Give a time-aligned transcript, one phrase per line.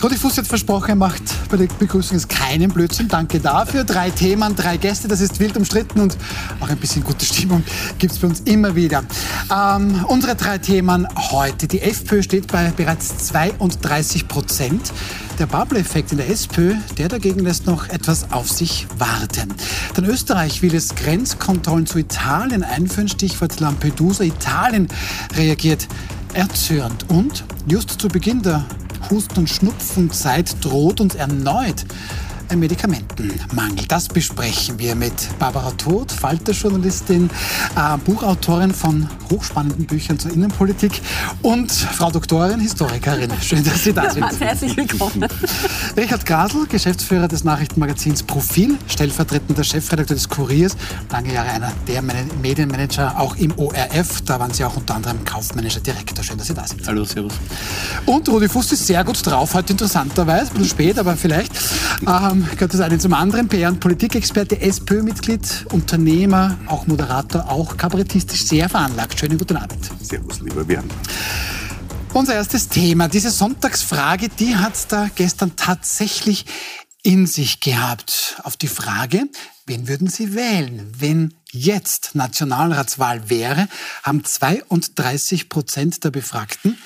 [0.00, 3.08] Rudi Fuß hat versprochen, er macht bei der Begrüßung jetzt keinen Blödsinn.
[3.08, 3.82] Danke dafür.
[3.82, 6.16] Drei Themen, drei Gäste, das ist wild umstritten und
[6.60, 7.64] auch ein bisschen gute Stimmung
[7.98, 9.02] gibt es bei uns immer wieder.
[9.52, 11.66] Ähm, unsere drei Themen heute.
[11.66, 14.92] Die FPÖ steht bei bereits 32 Prozent.
[15.40, 19.52] Der Bubble-Effekt in der SPÖ, der dagegen lässt noch etwas auf sich warten.
[19.94, 23.08] Dann Österreich will es Grenzkontrollen zu Italien einführen.
[23.08, 24.22] Stichwort Lampedusa.
[24.22, 24.86] Italien
[25.36, 25.88] reagiert
[26.34, 27.04] erzürnt.
[27.08, 28.64] Und just zu Beginn der
[29.10, 31.84] Husten- und Schnupfenzeit droht uns erneut
[32.56, 33.86] Medikamentenmangel.
[33.88, 37.30] Das besprechen wir mit Barbara Todt, Falter-Journalistin,
[37.76, 41.00] äh, Buchautorin von hochspannenden Büchern zur Innenpolitik
[41.42, 43.30] und Frau Doktorin, Historikerin.
[43.42, 44.24] Schön, dass Sie da sind.
[44.40, 45.26] Herzlich willkommen.
[45.96, 50.76] Richard Grasl, Geschäftsführer des Nachrichtenmagazins Profil, stellvertretender Chefredakteur des Kuriers,
[51.10, 54.22] lange Jahre einer der Medienmanager auch im ORF.
[54.22, 56.24] Da waren Sie auch unter anderem kaufmännischer Direktor.
[56.24, 56.86] Schön, dass Sie da sind.
[56.86, 57.34] Hallo, Servus.
[58.06, 61.52] Und Rudi Fuß ist sehr gut drauf, heute interessanterweise, ein bisschen spät, aber vielleicht.
[62.06, 63.48] Ähm, ähm, gehört das eine zum anderen.
[63.48, 69.18] PR- und Politikexperte, SPÖ-Mitglied, Unternehmer, auch Moderator, auch kabarettistisch sehr veranlagt.
[69.18, 69.78] Schönen guten Abend.
[70.00, 70.88] Servus, lieber Björn.
[72.12, 76.46] Unser erstes Thema, diese Sonntagsfrage, die hat es da gestern tatsächlich
[77.02, 78.40] in sich gehabt.
[78.44, 79.24] Auf die Frage,
[79.66, 83.68] wen würden Sie wählen, wenn jetzt Nationalratswahl wäre,
[84.02, 86.78] haben 32 Prozent der Befragten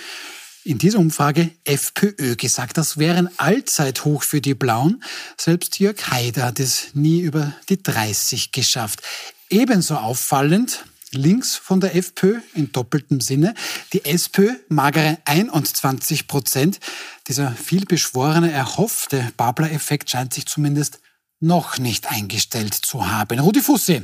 [0.64, 2.78] in dieser Umfrage FPÖ gesagt.
[2.78, 5.02] Das wäre ein Allzeithoch für die Blauen.
[5.36, 9.02] Selbst Jörg Haider hat es nie über die 30 geschafft.
[9.50, 13.55] Ebenso auffallend, links von der FPÖ in doppeltem Sinne,
[13.92, 16.80] die SPÖ magere 21 Prozent.
[17.28, 21.00] Dieser vielbeschworene, erhoffte Babler-Effekt scheint sich zumindest
[21.43, 23.39] noch nicht eingestellt zu haben.
[23.39, 24.03] Rudi Fussi,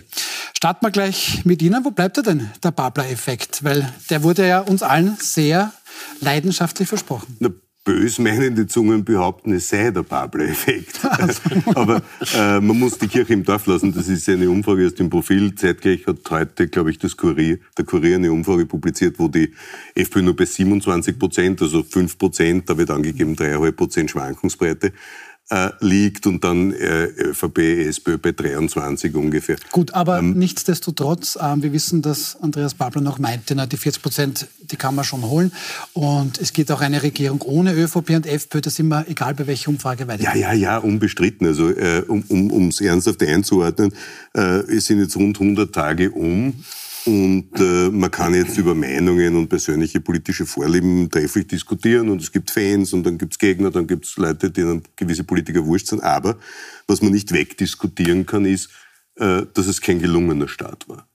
[0.57, 1.85] starten wir gleich mit Ihnen.
[1.85, 3.65] Wo bleibt er denn, der Babler-Effekt?
[3.65, 5.73] Weil der wurde ja uns allen sehr
[6.21, 7.37] leidenschaftlich versprochen.
[7.39, 7.51] Na,
[7.89, 11.01] bösmeinende Zungen behaupten, es sei der Babler-Effekt.
[11.09, 11.41] Also.
[11.75, 12.03] Aber
[12.35, 13.95] äh, man muss die Kirche im Dorf lassen.
[13.95, 15.55] Das ist eine Umfrage aus dem Profil.
[15.55, 19.55] Zeitgleich hat heute, glaube ich, das Kurier, der Kurier eine Umfrage publiziert, wo die
[19.95, 24.93] FPÖ nur bei 27 Prozent, also 5 Prozent, da wird angegeben 3,5 Prozent Schwankungsbreite,
[25.51, 29.57] äh, liegt und dann äh, ÖVP, SPÖ bei 23 ungefähr.
[29.73, 34.03] Gut, aber ähm, nichtsdestotrotz, äh, wir wissen, dass Andreas Babler noch meinte, na, die 40
[34.03, 35.53] Prozent, die kann man schon holen.
[35.95, 39.71] Und es geht auch eine Regierung ohne ÖVP und FPÖ, das immer, egal bei welcher
[39.71, 40.41] Umfrage weitergeht.
[40.41, 41.47] Ja, ja, ja, unbestritten.
[41.47, 43.95] Also äh, um es um, ernsthaft einzuordnen,
[44.35, 46.55] äh, es sind jetzt rund 100 Tage um.
[47.09, 52.31] Und äh, man kann jetzt über Meinungen und persönliche politische Vorlieben trefflich diskutieren und es
[52.31, 55.87] gibt Fans und dann gibt es Gegner, dann gibt es Leute, denen gewisse Politiker wurscht
[55.87, 56.03] sind.
[56.03, 56.37] Aber
[56.87, 58.69] was man nicht wegdiskutieren kann, ist,
[59.15, 61.09] äh, dass es kein gelungener Start war.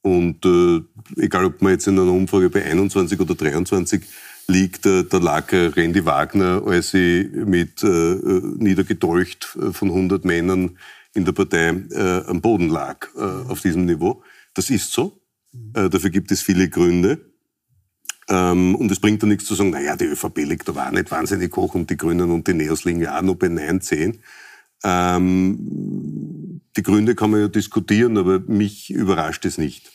[0.00, 0.80] Und äh,
[1.22, 4.00] egal, ob man jetzt in einer Umfrage bei 21 oder 23
[4.46, 9.88] liegt, äh, da lag äh, Randy Wagner, als sie mit äh, äh niedergedolcht äh, von
[9.90, 10.78] 100 Männern
[11.12, 14.22] in der Partei äh, am Boden lag, äh, auf diesem Niveau.
[14.58, 15.20] Das ist so.
[15.72, 17.30] Äh, dafür gibt es viele Gründe.
[18.28, 21.12] Ähm, und es bringt da nichts zu sagen, naja, die ÖVP liegt aber auch nicht
[21.12, 24.18] wahnsinnig hoch und die Grünen und die Neos liegen ja auch nur bei 9, 10.
[24.82, 29.92] Ähm, die Gründe kann man ja diskutieren, aber mich überrascht es nicht.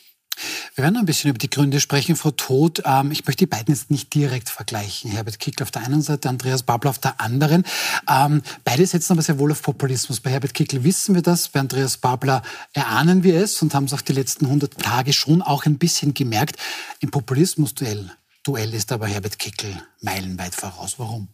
[0.74, 2.82] Wir werden ein bisschen über die Gründe sprechen, Frau Todt.
[2.84, 5.10] Ähm, ich möchte die beiden jetzt nicht direkt vergleichen.
[5.10, 7.64] Herbert Kickl auf der einen Seite, Andreas Babler auf der anderen.
[8.08, 10.20] Ähm, beide setzen aber sehr wohl auf Populismus.
[10.20, 12.42] Bei Herbert Kickl wissen wir das, bei Andreas Babler
[12.72, 16.14] erahnen wir es und haben es auch die letzten 100 Tage schon auch ein bisschen
[16.14, 16.56] gemerkt.
[17.00, 18.10] Im Populismusduell
[18.44, 20.98] Duell ist aber Herbert Kickl meilenweit voraus.
[20.98, 21.28] Warum?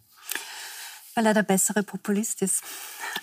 [1.21, 2.63] Weil er der bessere Populist ist.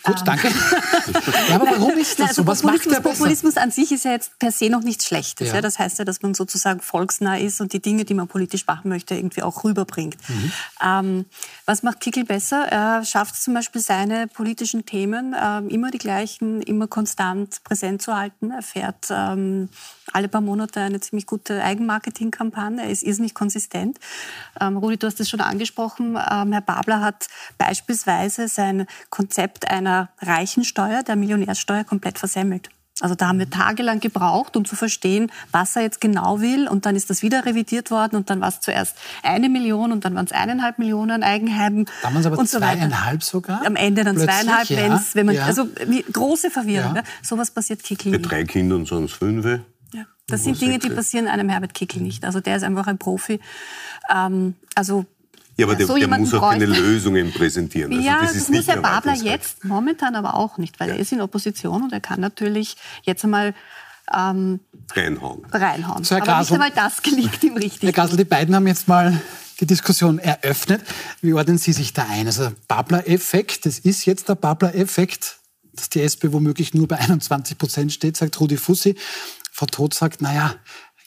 [0.04, 0.24] Gut, ähm.
[0.24, 0.48] danke.
[1.48, 2.46] ja, aber warum ist das also so?
[2.46, 5.48] Was Populismus, macht der Populismus an sich ist ja jetzt per se noch nichts Schlechtes.
[5.48, 5.54] Ja.
[5.54, 5.60] ja.
[5.60, 8.88] Das heißt ja, dass man sozusagen volksnah ist und die Dinge, die man politisch machen
[8.88, 10.16] möchte, irgendwie auch rüberbringt.
[10.28, 10.52] Mhm.
[10.84, 11.24] Ähm,
[11.66, 12.66] was macht Kickel besser?
[12.68, 18.16] Er schafft zum Beispiel, seine politischen Themen ähm, immer die gleichen, immer konstant präsent zu
[18.16, 18.52] halten.
[18.52, 19.68] Er fährt ähm,
[20.12, 22.82] alle paar Monate eine ziemlich gute Eigenmarketingkampagne.
[22.82, 23.98] Er ist irrsinnig konsistent.
[24.60, 26.18] Ähm, Rudi, du hast es schon angesprochen.
[26.30, 27.28] Ähm, Herr Babler hat
[27.88, 32.68] beispielsweise sein Konzept einer Reichensteuer, der Millionärsteuer, komplett versemmelt.
[33.00, 36.66] Also da haben wir tagelang gebraucht, um zu verstehen, was er jetzt genau will.
[36.66, 40.04] Und dann ist das wieder revidiert worden und dann war es zuerst eine Million und
[40.04, 41.86] dann waren es eineinhalb Millionen Eigenheimen.
[42.02, 43.64] Damals aber und so zweieinhalb sogar?
[43.64, 44.76] Am Ende dann Plötzlich, zweieinhalb, ja.
[44.78, 45.44] wenn's, wenn man, ja.
[45.44, 46.96] also wie, große Verwirrung.
[46.96, 47.02] Ja.
[47.02, 47.08] Ne?
[47.22, 49.46] Sowas passiert Kickel Mit drei Kindern es fünf.
[49.94, 50.04] Ja.
[50.26, 52.24] Das sind Dinge, die passieren einem Herbert Kickel nicht.
[52.24, 53.38] Also der ist einfach ein Profi.
[54.12, 55.06] Ähm, also
[55.58, 57.92] ja, aber der, so der muss auch keine Lösungen präsentieren.
[57.92, 60.94] Also ja, das, das muss Herr Babler jetzt momentan aber auch nicht, weil ja.
[60.94, 63.54] er ist in Opposition und er kann natürlich jetzt einmal
[64.16, 64.60] ähm,
[64.92, 65.44] reinhauen.
[65.50, 66.04] reinhauen.
[66.04, 67.82] So, Herr aber nicht einmal das gelingt ihm richtig.
[67.82, 69.20] Herr Gasel, die beiden haben jetzt mal
[69.58, 70.80] die Diskussion eröffnet.
[71.22, 72.28] Wie ordnen Sie sich da ein?
[72.28, 75.38] Also Babler-Effekt, das ist jetzt der Babler-Effekt,
[75.72, 78.96] dass die SP womöglich nur bei 21 Prozent steht, sagt Rudi Fussi.
[79.50, 80.54] Frau Todt sagt, naja,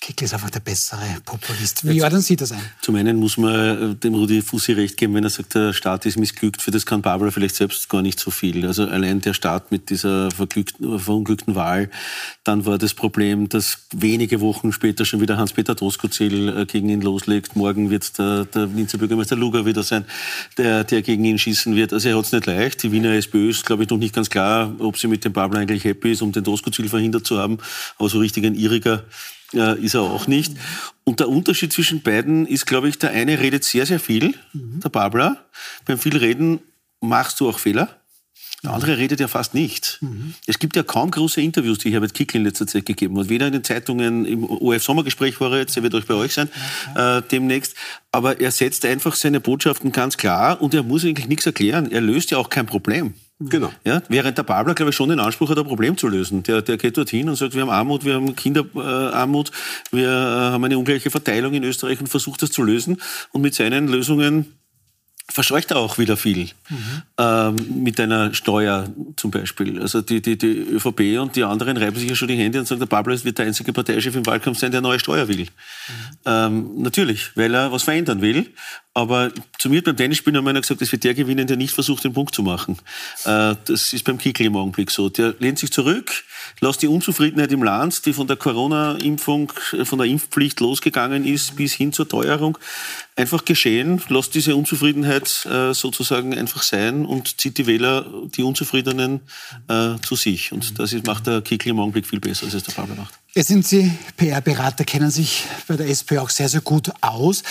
[0.01, 1.88] Kickl ist einfach der bessere Populist.
[1.88, 2.62] Wie ordnen Sie das ein?
[2.81, 6.07] Zum einen muss man äh, dem Rudi Fussi recht geben, wenn er sagt, der Staat
[6.07, 6.59] ist missglückt.
[6.59, 8.65] Für das kann Barbara vielleicht selbst gar nicht so viel.
[8.65, 11.92] Also allein der Staat mit dieser verunglückten Wahl.
[12.44, 17.01] Dann war das Problem, dass wenige Wochen später schon wieder Hans-Peter Doskozil äh, gegen ihn
[17.01, 17.56] loslegt.
[17.56, 20.06] Morgen wird der, der Linzer Bürgermeister Luger wieder sein,
[20.57, 21.94] der, der gegen ihn schießen wird.
[21.94, 22.81] Also er hat es nicht leicht.
[22.81, 25.59] Die Wiener SPÖ ist, glaube ich, noch nicht ganz klar, ob sie mit dem Barbara
[25.59, 27.59] eigentlich happy ist, um den Doskozil verhindert zu haben.
[28.00, 29.03] Aber so richtig ein irriger
[29.53, 30.53] äh, ist er auch nicht.
[31.03, 34.89] Und der Unterschied zwischen beiden ist, glaube ich, der eine redet sehr, sehr viel, der
[34.89, 35.38] Barbara.
[35.86, 36.59] Beim viel Reden
[37.01, 38.01] machst du auch Fehler.
[38.63, 39.98] Der andere redet ja fast nicht.
[40.01, 40.36] Mhm.
[40.45, 43.27] Es gibt ja kaum große Interviews, die Herbert Kickl in letzter Zeit gegeben hat.
[43.27, 46.48] Weder in den Zeitungen, im ORF-Sommergespräch war er jetzt, er wird euch bei euch sein
[46.95, 47.75] äh, demnächst.
[48.12, 51.92] Aber er setzt einfach seine Botschaften ganz klar und er muss eigentlich nichts erklären.
[51.92, 53.15] Er löst ja auch kein Problem.
[53.50, 53.72] Genau.
[53.84, 56.44] Ja, während der Babler, glaube ich, schon den Anspruch hat, ein Problem zu lösen.
[56.44, 59.52] Der, der geht dorthin und sagt, wir haben Armut, wir haben Kinderarmut,
[59.92, 63.02] wir äh, haben eine ungleiche Verteilung in Österreich und versucht das zu lösen.
[63.32, 64.54] Und mit seinen Lösungen
[65.32, 67.02] verscheucht er auch wieder viel mhm.
[67.18, 69.82] ähm, mit einer Steuer zum Beispiel.
[69.82, 72.68] Also die, die, die ÖVP und die anderen reiben sich ja schon die Hände und
[72.68, 75.42] sagen, der Pablo wird der einzige Parteichef im Wahlkampf sein, der neue Steuer will.
[75.42, 75.46] Mhm.
[76.26, 78.48] Ähm, natürlich, weil er was verändern will.
[78.94, 82.04] Aber zu mir beim Tennisspielen haben wir gesagt, es wird der gewinnen, der nicht versucht,
[82.04, 82.78] den Punkt zu machen.
[83.24, 85.08] Äh, das ist beim Kickl im Augenblick so.
[85.08, 86.26] Der lehnt sich zurück,
[86.60, 91.56] lässt die Unzufriedenheit im Land, die von der Corona-Impfung, äh, von der Impfpflicht losgegangen ist,
[91.56, 92.58] bis hin zur Teuerung,
[93.16, 98.06] einfach geschehen, lässt diese Unzufriedenheit äh, sozusagen einfach sein und zieht die Wähler,
[98.36, 99.22] die Unzufriedenen,
[100.02, 100.52] zu sich.
[100.52, 103.14] Und das ist, macht der Kickl im Augenblick viel besser, als es der Pablo macht.
[103.34, 107.44] Jetzt sind Sie PR-Berater, kennen sich bei der SPÖ auch sehr, sehr gut aus.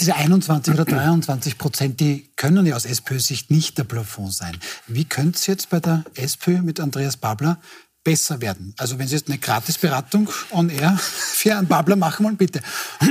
[0.00, 4.56] Diese 21 oder 23 Prozent, die können ja aus SPÖ-Sicht nicht der Plafond sein.
[4.86, 7.58] Wie könnte es jetzt bei der SPÖ mit Andreas Babler
[8.04, 8.74] besser werden?
[8.78, 12.60] Also wenn Sie jetzt eine Gratisberatung on air für einen Babler machen wollen, bitte.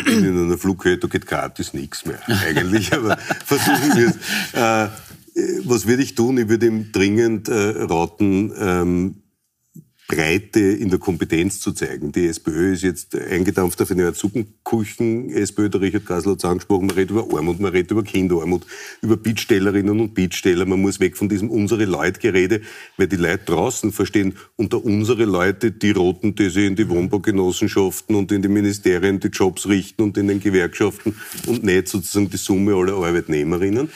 [0.05, 4.15] In einer Flughöhe, da geht gratis nichts mehr eigentlich, aber versuchen wir es.
[5.37, 6.39] Äh, was würde ich tun?
[6.39, 9.15] Ich würde ihm dringend äh, raten, ähm,
[10.07, 12.13] Breite in der Kompetenz zu zeigen.
[12.13, 15.29] Die SPÖ ist jetzt eingedampft auf eine Art Suppenkuchen.
[15.29, 18.65] SPÖ, der Richard Kassel hat es angesprochen, man redet über Armut, man redet über Kinderarmut,
[19.01, 20.65] über Bittstellerinnen und Bittsteller.
[20.65, 22.61] Man muss weg von diesem unsere Leute-Gerede,
[22.95, 28.15] weil die Leute draußen verstehen, unter unsere Leute die Roten, die sich in die Wohnbaugenossenschaften
[28.15, 31.15] und in die Ministerien die Jobs richten und in den Gewerkschaften
[31.47, 33.89] und nicht sozusagen die Summe aller Arbeitnehmerinnen.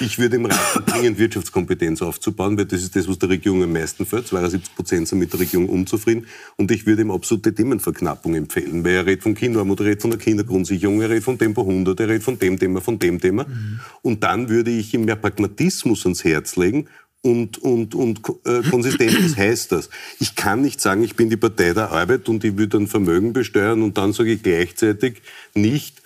[0.00, 3.72] Ich würde im Rat dringend Wirtschaftskompetenz aufzubauen, weil das ist das, was der Regierung am
[3.72, 4.28] meisten fällt.
[4.28, 6.26] 72 Prozent sind mit der Regierung Regierung unzufrieden.
[6.56, 10.10] Und ich würde ihm absolute Themenverknappung empfehlen, weil er redet von Kinderarmut, er redet von
[10.10, 13.44] der Kindergrundsicherung, er redet von Tempo 100, er redet von dem Thema, von dem Thema.
[13.44, 13.80] Mhm.
[14.02, 16.86] Und dann würde ich ihm mehr Pragmatismus ans Herz legen
[17.20, 19.16] und, und, und äh, konsistent.
[19.24, 19.90] Was heißt das?
[20.20, 23.32] Ich kann nicht sagen, ich bin die Partei der Arbeit und ich würde ein Vermögen
[23.32, 25.22] besteuern und dann sage ich gleichzeitig
[25.54, 25.97] nicht,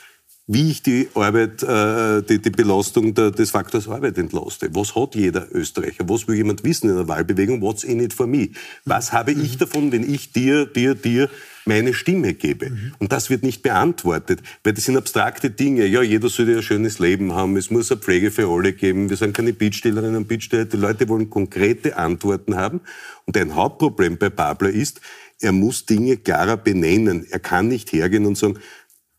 [0.52, 4.68] wie ich die Arbeit, äh, die, die Belastung der, des Faktors Arbeit entlaste.
[4.74, 6.08] Was hat jeder Österreicher?
[6.08, 7.62] Was will jemand wissen in einer Wahlbewegung?
[7.62, 8.50] What's in it for me?
[8.84, 11.30] Was habe ich davon, wenn ich dir, dir, dir
[11.64, 12.68] meine Stimme gebe?
[12.68, 12.92] Mhm.
[12.98, 15.86] Und das wird nicht beantwortet, weil das sind abstrakte Dinge.
[15.86, 17.56] Ja, jeder sollte ein schönes Leben haben.
[17.56, 19.08] Es muss eine Pflege für alle geben.
[19.08, 20.66] Wir sind keine Bittstellerinnen und Bittsteller.
[20.66, 22.82] Die Leute wollen konkrete Antworten haben.
[23.24, 25.00] Und ein Hauptproblem bei Babler ist,
[25.42, 27.26] er muss Dinge klarer benennen.
[27.28, 28.58] Er kann nicht hergehen und sagen,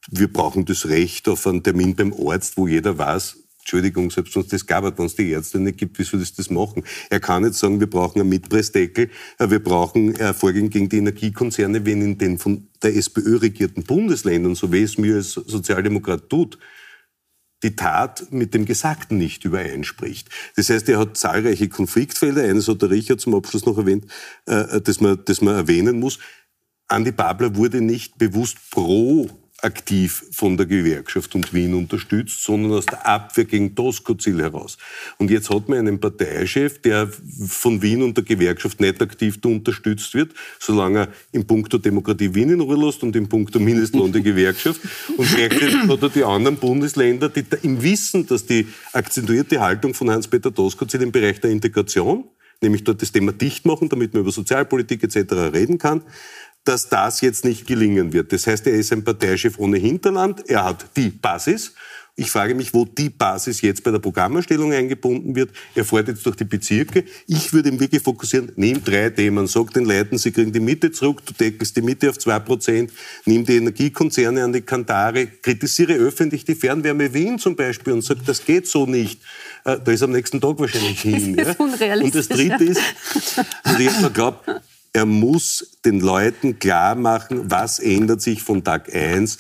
[0.10, 4.42] wir brauchen das Recht auf einen Termin beim Arzt, wo jeder weiß, Entschuldigung, selbst wenn
[4.42, 6.84] es das gab, wenn es die Ärzte nicht gibt, wie soll das das machen?
[7.10, 10.98] Er kann nicht sagen, wir brauchen einen Mitpreisdeckel, äh, wir brauchen äh, Vorgehen gegen die
[10.98, 16.30] Energiekonzerne, wenn in den von der SPÖ regierten Bundesländern, so wie es mir als Sozialdemokrat
[16.30, 16.60] tut,
[17.64, 20.28] die Tat mit dem Gesagten nicht übereinspricht.
[20.58, 22.44] Das heißt, er hat zahlreiche Konfliktfelder.
[22.44, 24.08] Eines hat der Richard zum Abschluss noch erwähnt,
[24.46, 26.20] äh, das man, das man erwähnen muss.
[26.90, 29.30] Andi Babler wurde nicht bewusst pro
[29.64, 34.78] aktiv von der Gewerkschaft und Wien unterstützt, sondern aus der Abwehr gegen Doskozil heraus.
[35.18, 37.10] Und jetzt hat man einen Parteichef, der
[37.48, 42.50] von Wien und der Gewerkschaft nicht aktiv unterstützt wird, solange er im Punkto Demokratie Wien
[42.50, 44.82] in Ruhe lässt und im Punkto Mindestlohn die Gewerkschaft.
[45.18, 50.10] Und gleichzeitig hat er die anderen Bundesländer, die im Wissen, dass die akzentuierte Haltung von
[50.10, 52.26] Hans-Peter Doskozil im Bereich der Integration,
[52.62, 55.34] nämlich dort das Thema dicht machen, damit man über Sozialpolitik etc.
[55.54, 56.02] reden kann,
[56.64, 58.32] dass das jetzt nicht gelingen wird.
[58.32, 61.74] Das heißt, er ist ein Parteichef ohne Hinterland, er hat die Basis
[62.16, 66.36] Ich frage mich, wo die Basis jetzt bei der Programmerstellung eingebunden wird, erfolgt jetzt durch
[66.36, 67.06] die Bezirke.
[67.26, 70.92] Ich würde ihn wirklich fokussieren, nimm drei Themen, sag den Leuten, sie kriegen die Miete
[70.92, 72.92] zurück, du deckelst die Miete auf zwei Prozent,
[73.26, 78.24] nimm die Energiekonzerne an die Kantare, kritisiere öffentlich die Fernwärme Wien zum Beispiel und sag,
[78.28, 79.20] das geht so nicht.
[79.66, 81.36] Äh, da ist am nächsten Tag wahrscheinlich hin.
[81.44, 81.96] Das ist ja?
[81.96, 82.82] Und das Dritte ist,
[83.64, 84.62] also ich habe glaube,
[84.94, 89.40] er muss den Leuten klar machen, was ändert sich von Tag 1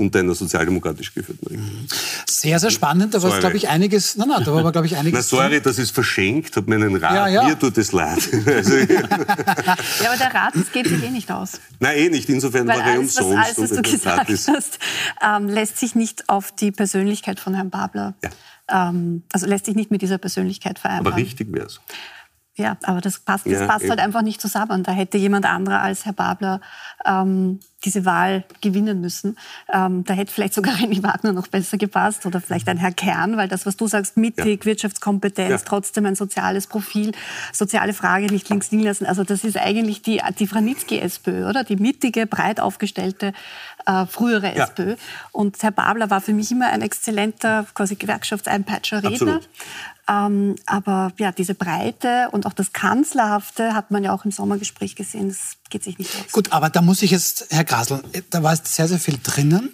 [0.00, 1.86] unter einer sozialdemokratisch geführten Regierung.
[2.28, 3.14] Sehr, sehr spannend.
[3.14, 4.16] Da war, glaube ich, einiges.
[4.16, 5.30] Nein, nein, da war, glaube ich, einiges.
[5.30, 7.14] Na, sorry, das ist verschenkt, hat mir einen Rat.
[7.14, 7.48] Ja, ja.
[7.48, 8.28] Mir tut es leid.
[8.50, 11.60] Also, ja, aber der Rat, das geht sich eh nicht aus.
[11.78, 12.28] Nein, eh nicht.
[12.28, 13.38] Insofern Weil war er alles, umsonst.
[13.38, 14.78] Was, alles, was du gesagt hast,
[15.22, 18.88] ähm, lässt sich nicht auf die Persönlichkeit von Herrn Babler, ja.
[18.88, 21.12] ähm, also lässt sich nicht mit dieser Persönlichkeit vereinbaren.
[21.12, 21.80] Aber richtig wäre es.
[22.60, 24.82] Ja, aber das passt, das ja, passt halt einfach nicht zusammen.
[24.82, 26.60] Da hätte jemand anderer als Herr Babler
[27.06, 29.38] ähm, diese Wahl gewinnen müssen.
[29.72, 33.36] Ähm, da hätte vielleicht sogar René Wagner noch besser gepasst oder vielleicht ein Herr Kern,
[33.36, 34.64] weil das, was du sagst, mittig, ja.
[34.66, 35.58] Wirtschaftskompetenz, ja.
[35.58, 37.12] trotzdem ein soziales Profil,
[37.52, 39.06] soziale Frage nicht links liegen lassen.
[39.06, 41.64] Also das ist eigentlich die, die Franitzky-SPÖ, oder?
[41.64, 43.32] Die mittige, breit aufgestellte
[43.86, 44.64] äh, frühere ja.
[44.64, 44.96] SPÖ.
[45.32, 49.40] Und Herr Babler war für mich immer ein exzellenter quasi Gewerkschaftseinpeitscher Redner.
[50.08, 54.96] Ähm, aber ja, diese Breite und auch das Kanzlerhafte hat man ja auch im Sommergespräch
[54.96, 55.28] gesehen.
[55.28, 56.32] Das geht sich nicht aus.
[56.32, 59.70] Gut, aber da muss ich jetzt, Herr Grasl, da war jetzt sehr, sehr viel drinnen.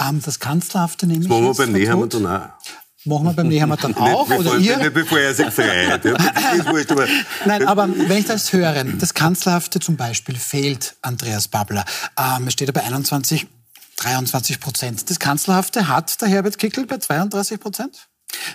[0.00, 2.48] Ähm, das Kanzlerhafte nehme ich Machen wir beim Nehammer dann auch.
[3.04, 4.28] Machen wir beim Nehammer dann auch?
[4.28, 4.76] nicht, oder bevor, ihr?
[4.76, 6.04] Nicht bevor er sich freiheit.
[7.46, 11.84] Nein, aber wenn ich das höre, das Kanzlerhafte zum Beispiel fehlt Andreas Babler.
[12.18, 13.46] Ähm, es steht er bei 21,
[13.96, 15.08] 23 Prozent.
[15.08, 18.08] Das Kanzlerhafte hat der Herbert Kickel bei 32 Prozent?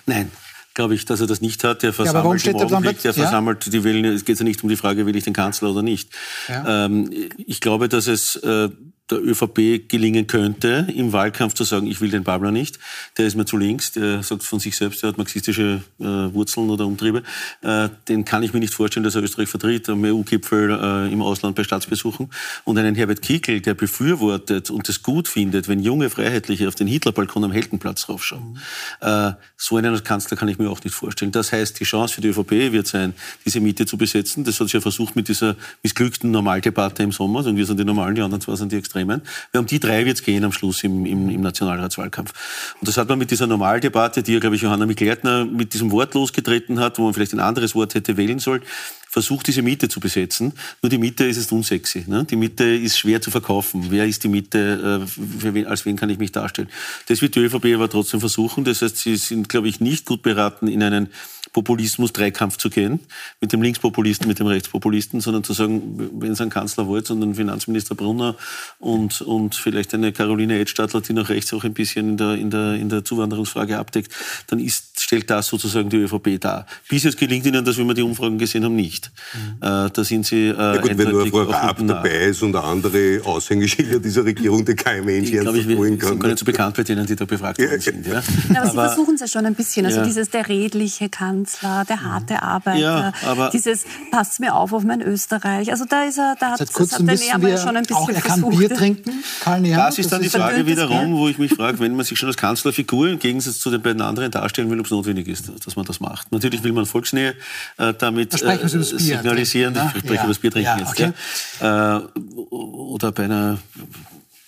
[0.06, 0.32] Nein,
[0.76, 1.82] glaube ich, dass er das nicht hat.
[1.82, 4.10] Der versammelt ja, im Augenblick, der versammelt die Wähler.
[4.10, 6.10] Es geht ja nicht um die Frage, will ich den Kanzler oder nicht.
[6.48, 6.86] Ja.
[6.86, 8.70] Ähm, ich glaube, dass es äh,
[9.12, 12.80] der ÖVP gelingen könnte, im Wahlkampf zu sagen, ich will den Babler nicht,
[13.18, 16.72] der ist mir zu links, der sagt von sich selbst, er hat marxistische äh, Wurzeln
[16.72, 17.22] oder Umtriebe,
[17.62, 21.22] äh, den kann ich mir nicht vorstellen, dass er Österreich vertritt, am EU-Gipfel äh, im
[21.22, 22.32] Ausland bei Staatsbesuchen.
[22.64, 26.88] Und einen Herbert Kickl, der befürwortet und es gut findet, wenn junge Freiheitliche auf den
[26.88, 28.58] Hitlerbalkon am Heldenplatz raufschauen.
[29.02, 29.36] Mhm.
[29.58, 31.32] so einen als Kanzler kann ich mir auch nicht vorstellen.
[31.32, 33.14] Das heißt, die Chance für die ÖVP wird sein,
[33.46, 34.44] diese Miete zu besetzen.
[34.44, 37.46] Das hat sie ja versucht mit dieser missglückten Normaldebatte im Sommer.
[37.46, 38.95] Und wir sind die Normalen, die anderen zwei sind die Extremen.
[38.96, 39.22] Extremen.
[39.52, 42.32] Wir haben die drei wird es gehen am Schluss im, im, im Nationalratswahlkampf.
[42.80, 45.92] Und das hat man mit dieser Normaldebatte, die ja, glaube ich, Johanna Mikleitner mit diesem
[45.92, 48.62] Wort losgetreten hat, wo man vielleicht ein anderes Wort hätte wählen sollen,
[49.10, 50.54] versucht, diese Miete zu besetzen.
[50.82, 52.04] Nur die Miete ist es unsexy.
[52.08, 52.26] Ne?
[52.26, 53.88] Die Miete ist schwer zu verkaufen.
[53.90, 55.06] Wer ist die Miete?
[55.06, 56.70] Äh, wen, als wen kann ich mich darstellen?
[57.08, 58.64] Das wird die ÖVP aber trotzdem versuchen.
[58.66, 61.08] Das heißt, sie sind, glaube ich, nicht gut beraten, in einen
[61.56, 63.00] Populismus-Dreikampf zu gehen,
[63.40, 67.24] mit dem Linkspopulisten, mit dem Rechtspopulisten, sondern zu sagen, wenn es einen Kanzler wollt und
[67.24, 68.36] einen Finanzminister Brunner
[68.80, 72.50] und, und vielleicht eine Caroline Edstadler, die nach rechts auch ein bisschen in der, in
[72.50, 74.12] der, in der Zuwanderungsfrage abdeckt,
[74.48, 76.66] dann ist, stellt das sozusagen die ÖVP dar.
[76.90, 79.12] Bis jetzt gelingt ihnen das, wie wir die Umfragen gesehen haben, nicht.
[79.34, 79.66] Mhm.
[79.66, 83.22] Äh, da sind sie äh, ja gut, wenn nur Frau Raab dabei ist und andere
[83.24, 85.56] Aushängeschilder dieser Regierung, die kein Mensch ernst kann.
[85.56, 88.06] Ich sind gar nicht so bekannt bei denen, die da befragt worden sind.
[88.06, 88.22] Ja.
[88.54, 89.86] Ja, aber, aber, Sie versuchen es ja schon ein bisschen.
[89.86, 94.74] Also dieses der redliche Kanzler, Kanzler, der harte Arbeiter, ja, aber dieses passt mir auf
[94.74, 95.72] auf mein Österreich.
[95.72, 98.22] Also da ist er, da hat, das hat der Nehammer schon ein bisschen auch, er
[98.22, 98.58] kann versucht.
[98.58, 99.86] Bier trinken, Karl Nehammer.
[99.86, 102.28] Das ist dann das die Frage wiederum, wo ich mich frage, wenn man sich schon
[102.28, 105.76] als Kanzlerfigur im Gegensatz zu den beiden anderen darstellen will, ob es notwendig ist, dass
[105.76, 106.32] man das macht.
[106.32, 107.36] Natürlich will man Volksnähe
[107.78, 109.76] äh, damit äh, signalisieren.
[109.94, 110.24] Ich spreche ja.
[110.24, 111.04] über das Bier trinken ja, okay.
[111.04, 111.62] jetzt.
[111.62, 111.98] Ja.
[111.98, 112.02] Äh,
[112.50, 113.58] oder bei einer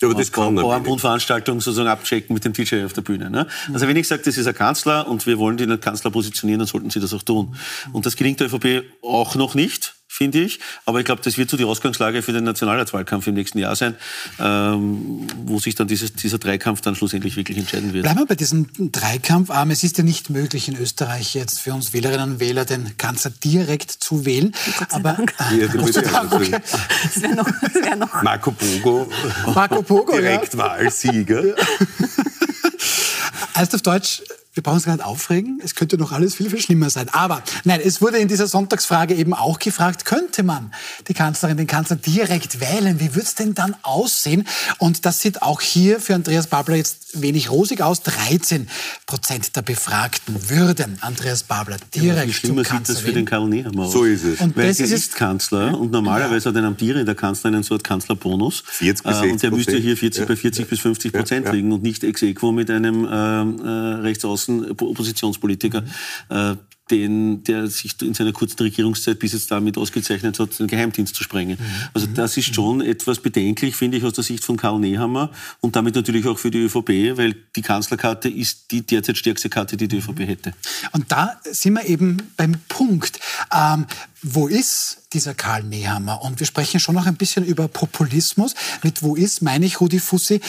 [0.00, 3.30] ja, aber das kann Bauernbundveranstaltung sozusagen abchecken mit dem DJ auf der Bühne.
[3.30, 3.46] Ne?
[3.72, 6.60] Also wenn ich sage, das ist ein Kanzler und wir wollen den als Kanzler positionieren,
[6.60, 7.56] dann sollten Sie das auch tun.
[7.92, 10.58] Und das gelingt der ÖVP auch noch nicht finde ich.
[10.84, 13.94] Aber ich glaube, das wird so die Ausgangslage für den Nationalratswahlkampf im nächsten Jahr sein,
[14.40, 18.02] ähm, wo sich dann dieses, dieser Dreikampf dann schlussendlich wirklich entscheiden wird.
[18.02, 19.50] Bleiben wir bei diesem Dreikampf.
[19.54, 22.98] Ähm, es ist ja nicht möglich in Österreich jetzt für uns Wählerinnen und Wähler den
[22.98, 24.52] Kanzler direkt zu wählen.
[24.90, 25.34] Aber Dank.
[25.56, 26.50] Ja, Gott sei Dank, okay.
[26.50, 28.22] das wäre noch, wär noch.
[28.22, 29.08] Marco Pogo.
[29.54, 31.46] Marco Pogo, Direktwahlsieger.
[31.46, 31.54] Ja.
[33.56, 34.22] heißt auf Deutsch,
[34.58, 35.60] wir brauchen uns gar nicht aufregen.
[35.62, 37.08] Es könnte noch alles viel, viel schlimmer sein.
[37.10, 40.72] Aber nein, es wurde in dieser Sonntagsfrage eben auch gefragt, könnte man
[41.06, 42.98] die Kanzlerin, den Kanzler direkt wählen?
[42.98, 44.48] Wie würde es denn dann aussehen?
[44.78, 48.02] Und das sieht auch hier für Andreas Babler jetzt wenig rosig aus.
[48.02, 48.68] 13
[49.06, 53.24] Prozent der Befragten würden Andreas Babler direkt ja, schlimmer zum Kanzler sieht das für den
[53.26, 53.92] Karl Nehammer aus.
[53.92, 54.40] So ist es.
[54.40, 56.50] Und Weil das ist, ist Kanzler und normalerweise ja.
[56.50, 58.64] hat ein amtierender Kanzler einen Sort Kanzlerbonus.
[58.66, 60.26] 40 bis 60 äh, Und der müsste hier 40, ja.
[60.26, 64.00] bei 40 bis 50 Prozent liegen und nicht ex equo mit einem äh, äh,
[64.48, 65.82] rechtsaußen Oppositionspolitiker.
[65.82, 66.58] Mhm.
[66.90, 71.22] Den, der sich in seiner kurzen Regierungszeit bis jetzt damit ausgezeichnet hat, den Geheimdienst zu
[71.22, 71.58] sprengen.
[71.60, 71.88] Mhm.
[71.92, 75.76] Also das ist schon etwas bedenklich, finde ich, aus der Sicht von Karl Nehammer und
[75.76, 79.86] damit natürlich auch für die ÖVP, weil die Kanzlerkarte ist die derzeit stärkste Karte, die
[79.86, 80.54] die ÖVP hätte.
[80.92, 83.20] Und da sind wir eben beim Punkt.
[83.54, 83.84] Ähm,
[84.22, 86.22] wo ist dieser Karl Nehammer?
[86.22, 88.54] Und wir sprechen schon noch ein bisschen über Populismus.
[88.82, 90.40] Mit wo ist meine ich Rudi Fussi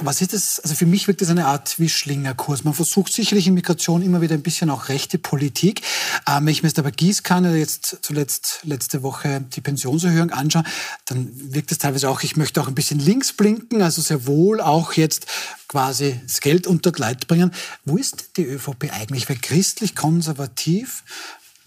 [0.00, 0.60] was ist das?
[0.60, 2.62] Also für mich wirkt das eine Art wie Schlingerkurs.
[2.62, 5.82] Man versucht sicherlich in Migration immer wieder ein bisschen auch rechte Politik.
[6.28, 10.62] Ähm, wenn ich mir jetzt aber Gießkanne jetzt zuletzt letzte Woche die Pensionserhöhung anschaue,
[11.06, 14.60] dann wirkt es teilweise auch, ich möchte auch ein bisschen links blinken, also sehr wohl
[14.60, 15.26] auch jetzt
[15.66, 17.52] quasi das Geld unter Gleit bringen.
[17.84, 19.28] Wo ist die ÖVP eigentlich?
[19.28, 21.02] Weil christlich-konservativ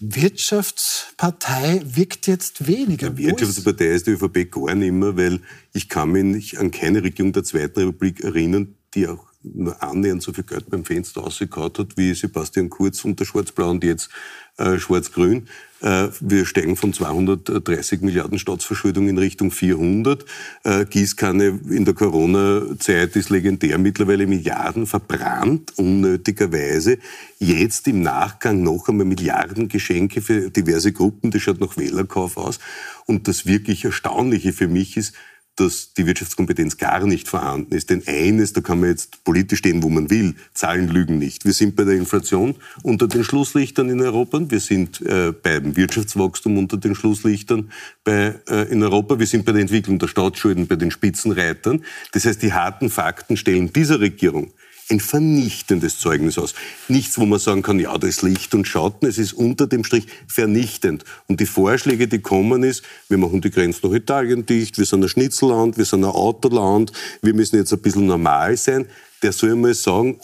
[0.04, 3.06] Wirtschaftspartei wirkt jetzt weniger.
[3.08, 5.40] Ja, Wirtschaftspartei ist die ÖVP gar nicht mehr, weil
[5.72, 9.31] ich kann mich an keine Regierung der Zweiten Republik erinnern, die auch
[9.80, 14.10] annähernd so viel Geld beim Fenster rausgekaut hat wie Sebastian Kurz unter Schwarz-Blau und jetzt
[14.58, 15.48] äh, Schwarz-Grün.
[15.80, 20.24] Äh, wir steigen von 230 Milliarden Staatsverschuldung in Richtung 400.
[20.62, 26.98] Äh, Gießkanne in der Corona-Zeit ist legendär, mittlerweile Milliarden verbrannt, unnötigerweise.
[27.38, 32.60] Jetzt im Nachgang noch einmal Milliardengeschenke für diverse Gruppen, das schaut nach Wählerkauf aus.
[33.06, 35.14] Und das wirklich Erstaunliche für mich ist,
[35.56, 37.90] dass die Wirtschaftskompetenz gar nicht vorhanden ist.
[37.90, 41.44] Denn eines, da kann man jetzt politisch stehen, wo man will, Zahlen lügen nicht.
[41.44, 46.56] Wir sind bei der Inflation unter den Schlusslichtern in Europa, wir sind äh, beim Wirtschaftswachstum
[46.58, 47.70] unter den Schlusslichtern
[48.04, 51.84] bei, äh, in Europa, wir sind bei der Entwicklung der Staatsschulden bei den Spitzenreitern.
[52.12, 54.52] Das heißt, die harten Fakten stellen dieser Regierung
[54.90, 56.54] ein vernichtendes Zeugnis aus.
[56.88, 59.06] Nichts, wo man sagen kann, ja, da ist Licht und Schatten.
[59.06, 61.04] Es ist unter dem Strich vernichtend.
[61.28, 65.02] Und die Vorschläge, die kommen, ist, wir machen die Grenzen nach Italien dicht, wir sind
[65.02, 68.86] ein Schnitzelland, wir sind ein Autoland, wir müssen jetzt ein bisschen normal sein.
[69.22, 70.18] Der soll mal sagen,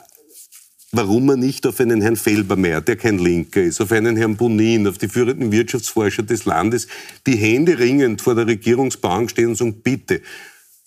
[0.93, 4.87] warum man nicht auf einen Herrn Felbermeier, der kein Linker ist, auf einen Herrn Bonin,
[4.87, 6.89] auf die führenden Wirtschaftsforscher des Landes,
[7.27, 10.23] die Hände ringend vor der Regierungsbank stehen und sagen, bitte,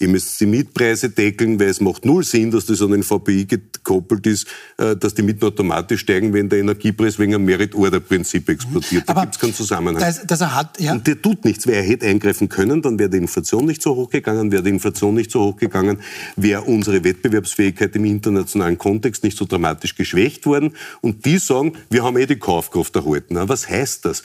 [0.02, 3.46] Ihr müsst die Mietpreise deckeln, weil es macht null Sinn, dass das an den VPI
[3.46, 9.08] gekoppelt ist, äh, dass die Mieten automatisch steigen, wenn der Energiepreis wegen einem Merit-Order-Prinzip explodiert.
[9.08, 10.02] Da gibt es keinen Zusammenhang.
[10.02, 10.94] Das, das er hat, ja.
[10.94, 11.68] Und der tut nichts.
[11.68, 15.14] Wer hätte eingreifen können, dann wäre die Inflation nicht so hoch gegangen, wäre die Inflation
[15.14, 16.00] nicht so hoch gegangen,
[16.36, 20.74] wäre unsere Wettbewerbsfähigkeit im internationalen Kontext nicht so dramatisch geschwächt worden.
[21.02, 23.38] Und die sagen, wir haben eh die Kaufkraft erhalten.
[23.40, 24.24] Was heißt das?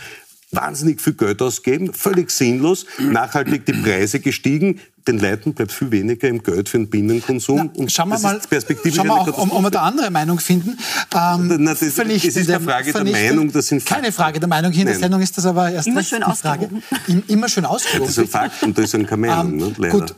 [0.52, 6.28] Wahnsinnig viel Geld ausgeben, völlig sinnlos, nachhaltig die Preise gestiegen, den Leuten bleibt viel weniger
[6.28, 7.70] im Geld für den Binnenkonsum.
[7.74, 10.70] Na, und schauen wir mal, schauen wir auch, ob, ob wir da andere Meinung finden.
[11.14, 13.52] Ähm, Na, das, das ist eine Frage der Meinung.
[13.52, 14.72] Das sind Keine Frage der Meinung.
[14.72, 16.82] Hier in der Sendung ist das aber erst immer schön ausgewogen.
[17.28, 18.06] Immer schön ausgewogen.
[18.06, 19.60] Das ist ein Fakt und das ist keine Meinung.
[19.60, 20.14] Ähm, ne, Gut,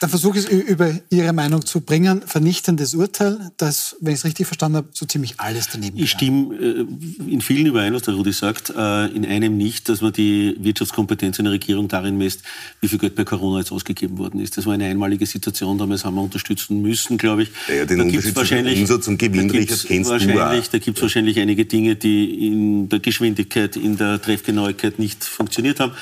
[0.00, 2.22] dann versuche ich es über Ihre Meinung zu bringen.
[2.26, 6.54] Vernichtendes Urteil, das, wenn ich es richtig verstanden habe, so ziemlich alles daneben Ich stimme
[6.54, 6.86] äh,
[7.30, 8.70] in vielen überein, was der Rudi sagt.
[8.70, 12.42] Äh, in einem nicht, dass man die Wirtschaftskompetenz einer Regierung darin misst,
[12.80, 14.58] wie viel Geld bei Corona jetzt ausgegeben worden ist.
[14.58, 17.50] Das war eine einmalige Situation, damals haben wir unterstützen müssen, glaube ich.
[17.68, 21.38] Ja, den da Unterschied wahrscheinlich, Umsatz und Gewinn, da kennst wahrscheinlich, Da gibt es wahrscheinlich
[21.40, 25.92] einige Dinge, die in der Geschwindigkeit, in der Treffgenauigkeit nicht funktioniert haben.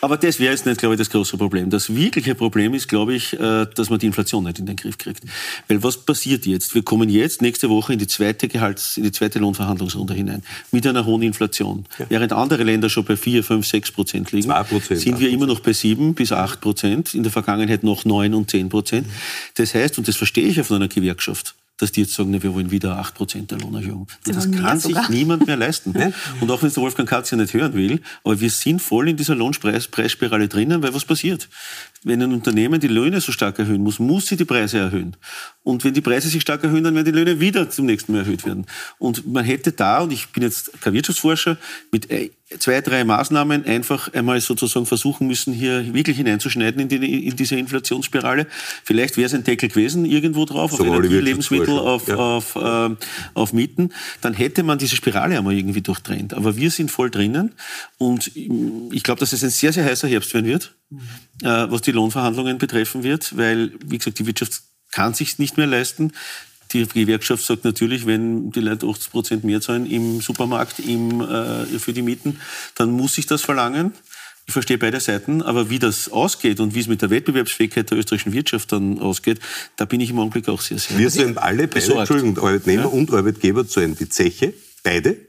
[0.00, 1.70] Aber das wäre jetzt nicht, glaube ich, das große Problem.
[1.70, 4.96] Das wirkliche Problem ist, glaube ich, äh, dass man die Inflation nicht in den Griff
[4.96, 5.22] kriegt.
[5.66, 6.74] Weil was passiert jetzt?
[6.74, 10.42] Wir kommen jetzt nächste Woche in die zweite Gehalts-, in die zweite Lohnverhandlungsrunde hinein.
[10.70, 11.84] Mit einer hohen Inflation.
[11.98, 12.06] Ja.
[12.08, 15.60] Während andere Länder schon bei 4, 5, 6 Prozent liegen, Prozent, sind wir immer noch
[15.60, 17.14] bei 7 bis 8 Prozent.
[17.14, 19.06] In der Vergangenheit noch 9 und 10 Prozent.
[19.54, 22.54] Das heißt, und das verstehe ich ja von einer Gewerkschaft, dass die jetzt sagen, wir
[22.54, 24.08] wollen wieder 8% der Lohnerhöhung.
[24.24, 25.10] Das kann sich sogar.
[25.10, 25.94] niemand mehr leisten.
[25.98, 26.12] Ne?
[26.40, 29.08] Und auch wenn es der Wolfgang Katz ja nicht hören will, aber wir sind voll
[29.08, 31.48] in dieser Lohnpreisspirale drinnen, weil was passiert?
[32.04, 35.16] Wenn ein Unternehmen die Löhne so stark erhöhen muss, muss sie die Preise erhöhen.
[35.64, 38.20] Und wenn die Preise sich stark erhöhen, dann werden die Löhne wieder zum nächsten Mal
[38.20, 38.66] erhöht werden.
[38.98, 41.56] Und man hätte da, und ich bin jetzt kein Wirtschaftsforscher,
[41.90, 47.26] mit äh, zwei, drei Maßnahmen einfach einmal sozusagen versuchen müssen, hier wirklich hineinzuschneiden in, die,
[47.26, 48.46] in diese Inflationsspirale.
[48.84, 52.16] Vielleicht wäre es ein Deckel gewesen irgendwo drauf, so auf Lebensmittel, auf, ja.
[52.16, 52.96] auf, äh,
[53.34, 53.92] auf Mieten.
[54.22, 56.32] Dann hätte man diese Spirale einmal irgendwie durchtrennt.
[56.32, 57.52] Aber wir sind voll drinnen
[57.98, 61.00] und ich glaube, dass es ein sehr, sehr heißer Herbst werden wird, mhm.
[61.42, 65.66] äh, was die Lohnverhandlungen betreffen wird, weil, wie gesagt, die Wirtschaft kann sich nicht mehr
[65.66, 66.12] leisten.
[66.72, 71.66] Die Gewerkschaft sagt natürlich, wenn die Leute 80 Prozent mehr zahlen im Supermarkt im, äh,
[71.78, 72.40] für die Mieten,
[72.74, 73.92] dann muss ich das verlangen.
[74.46, 77.98] Ich verstehe beide Seiten, aber wie das ausgeht und wie es mit der Wettbewerbsfähigkeit der
[77.98, 79.40] österreichischen Wirtschaft dann ausgeht,
[79.76, 82.88] da bin ich im Augenblick auch sehr, sehr Wir sind alle beide, Entschuldigung, Arbeitnehmer ja?
[82.88, 85.27] und Arbeitgeber zahlen die Zeche, beide,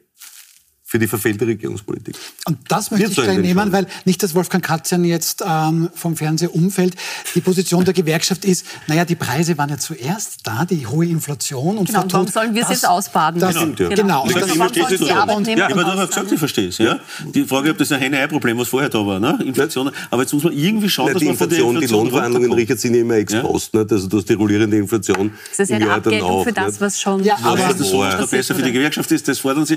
[0.90, 2.16] für die verfehlte Regierungspolitik.
[2.46, 6.18] Und das möchte Wird ich gleich nehmen, weil nicht, dass Wolfgang Katzian jetzt ähm, vom
[6.18, 6.96] Fernseher umfällt.
[7.36, 11.78] Die Position der Gewerkschaft ist, naja, die Preise waren ja zuerst da, die hohe Inflation.
[11.78, 13.40] Und genau, warum sollen wir es jetzt ausbaden?
[13.40, 13.90] Das, genau, ja.
[13.90, 14.24] genau.
[14.24, 16.80] Und das, das, das, die Arbeitnehmer ja, aber du hast gesagt, ich verstehe es.
[16.80, 17.00] Ja?
[17.36, 19.38] Die Frage, ob das ein Henne-Ei-Problem, was vorher da war, ne?
[19.46, 19.92] Inflation.
[20.10, 22.52] Aber jetzt muss man irgendwie schauen, Na, dass die man Inflation, die, Inflation die Lohnverhandlungen,
[22.54, 23.76] Richard, sind ja immer ex post.
[23.76, 23.82] Ja?
[23.82, 27.24] Also du hast die rollierende Inflation Das ist eine Abgeltung für das, was schon...
[27.24, 29.76] Ja, aber das so besser für die Gewerkschaft ist, das fordern sie.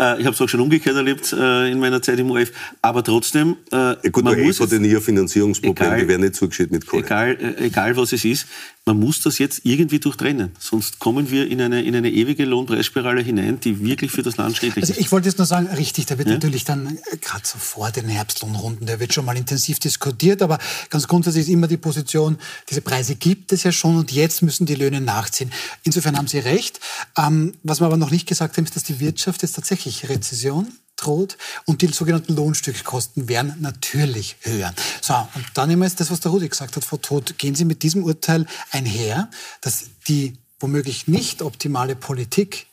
[0.00, 2.50] Äh, ich habe es auch schon umgekehrt erlebt äh, in meiner Zeit im ORF.
[2.82, 6.22] Aber trotzdem, äh, ja, gut, man muss hat ja nie ein Finanzierungsproblem, egal, die werden
[6.22, 7.04] nicht zugeschickt mit Kohle.
[7.04, 8.46] Egal, äh, egal was es ist,
[8.86, 10.52] man muss das jetzt irgendwie durchtrennen.
[10.58, 14.56] Sonst kommen wir in eine, in eine ewige Lohnpreisspirale hinein, die wirklich für das Land
[14.56, 15.00] schädlich also ist.
[15.00, 16.34] Ich wollte jetzt nur sagen, richtig, da wird ja?
[16.34, 20.58] natürlich dann äh, gerade so vor den Herbstlohnrunden, der wird schon mal intensiv diskutiert, aber
[20.88, 22.38] ganz grundsätzlich ist immer die Position,
[22.70, 25.52] diese Preise gibt es ja schon und jetzt müssen die Löhne nachziehen.
[25.82, 26.80] Insofern haben Sie recht.
[27.16, 30.68] Ähm, was wir aber noch nicht gesagt haben, ist, dass die Wirtschaft jetzt tatsächlich Rezession
[30.98, 34.74] droht und die sogenannten Lohnstückkosten werden natürlich höher.
[35.00, 37.38] So, und dann nehmen wir jetzt das, was der Rudi gesagt hat, Frau Todt.
[37.38, 39.30] Gehen Sie mit diesem Urteil einher,
[39.60, 42.66] dass die womöglich nicht optimale Politik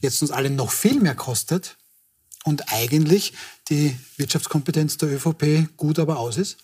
[0.00, 1.76] jetzt uns alle noch viel mehr kostet
[2.44, 3.34] und eigentlich
[3.68, 6.58] die Wirtschaftskompetenz der ÖVP gut aber aus ist?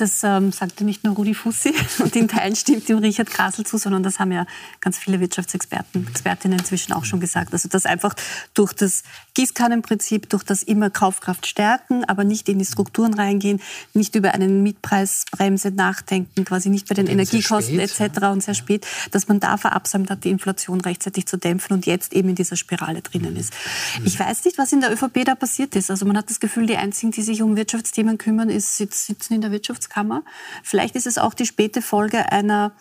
[0.00, 3.76] Das ähm, sagte nicht nur Rudi Fussi und in Teilen stimmt ihm Richard Krasel zu,
[3.76, 4.46] sondern das haben ja
[4.80, 7.52] ganz viele Wirtschaftsexperten, Expertinnen inzwischen auch schon gesagt.
[7.52, 8.14] Also dass einfach
[8.54, 9.02] durch das
[9.34, 13.60] Gießkannenprinzip, durch das immer Kaufkraft stärken, aber nicht in die Strukturen reingehen,
[13.92, 18.26] nicht über eine Mietpreisbremse nachdenken, quasi nicht bei den Energiekosten spät, etc.
[18.28, 22.14] und sehr spät, dass man da verabsäumt hat, die Inflation rechtzeitig zu dämpfen und jetzt
[22.14, 23.52] eben in dieser Spirale drinnen ist.
[23.98, 24.06] Mhm.
[24.06, 25.90] Ich weiß nicht, was in der ÖVP da passiert ist.
[25.90, 29.42] Also man hat das Gefühl, die einzigen, die sich um Wirtschaftsthemen kümmern, ist, sitzen in
[29.42, 30.22] der Wirtschafts Wirtschaftskammer.
[30.62, 32.72] Vielleicht ist es auch die späte Folge einer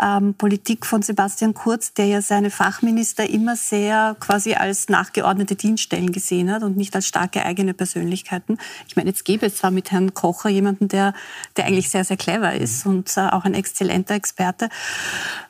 [0.00, 6.12] ähm, Politik von Sebastian Kurz, der ja seine Fachminister immer sehr quasi als nachgeordnete Dienststellen
[6.12, 8.58] gesehen hat und nicht als starke eigene Persönlichkeiten.
[8.86, 11.14] Ich meine, jetzt gäbe es zwar mit Herrn Kocher jemanden, der,
[11.56, 12.92] der eigentlich sehr, sehr clever ist mhm.
[12.92, 14.68] und äh, auch ein exzellenter Experte,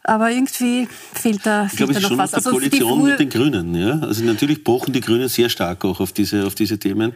[0.02, 2.32] aber irgendwie fehlt da, ich glaube, da noch schon was.
[2.32, 3.74] Also Koalition mit den Grünen.
[3.74, 3.98] Ja?
[4.00, 7.12] Also natürlich pochen die Grünen sehr stark auch auf diese, auf diese Themen.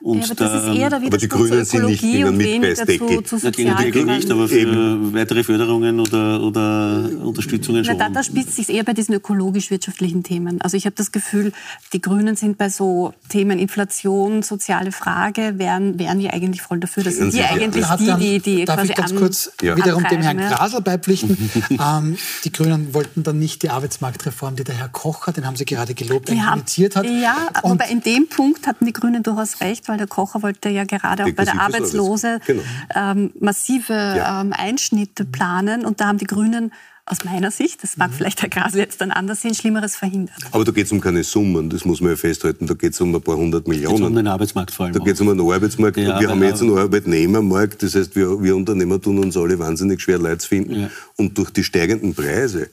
[0.00, 2.86] Und ja, aber das ist eher der Widerspruch aber die Grünen zur Ökologie und weniger
[2.86, 4.06] zu, zu Sozialfragen.
[4.06, 7.96] nicht, aber für weitere Förderungen oder, oder Unterstützungen schon.
[7.96, 10.60] Na, da, da spielt es sich eher bei diesen ökologisch-wirtschaftlichen Themen.
[10.60, 11.52] Also ich habe das Gefühl,
[11.92, 17.04] die Grünen sind bei so Themen Inflation, soziale Frage, wären, wären die eigentlich voll dafür.
[17.04, 19.76] Das sind die eigentlich die, die, die Darf quasi ich ganz kurz ja.
[19.76, 21.36] wiederum dem Herrn Grasel beipflichten?
[21.70, 25.64] ähm, die Grünen wollten dann nicht die Arbeitsmarktreform, die der Herr Kocher, den haben Sie
[25.64, 27.06] gerade gelobt, initiiert hat.
[27.06, 30.68] Ja, Und aber in dem Punkt hatten die Grünen durchaus recht, weil der Kocher wollte
[30.68, 32.62] ja gerade auch bei der Arbeitslose genau.
[32.94, 34.40] ähm, massive ja.
[34.40, 35.84] ähm, Einschnitte planen.
[35.84, 36.72] Und da haben die Grünen
[37.08, 38.14] aus meiner Sicht, das mag mhm.
[38.14, 40.36] vielleicht Herr Grasel jetzt dann anders sehen, Schlimmeres verhindert.
[40.50, 42.66] Aber da geht es um keine Summen, das muss man ja festhalten.
[42.66, 44.02] Da geht es um ein paar hundert Millionen.
[44.02, 44.94] um den Arbeitsmarkt vor allem.
[44.94, 45.98] Da geht es um einen Arbeitsmarkt.
[45.98, 50.02] Ja, wir haben jetzt einen Arbeitnehmermarkt, das heißt, wir, wir Unternehmer tun uns alle wahnsinnig
[50.02, 50.80] schwer, Leute zu finden.
[50.80, 50.90] Ja.
[51.16, 52.70] Und durch die steigenden Preise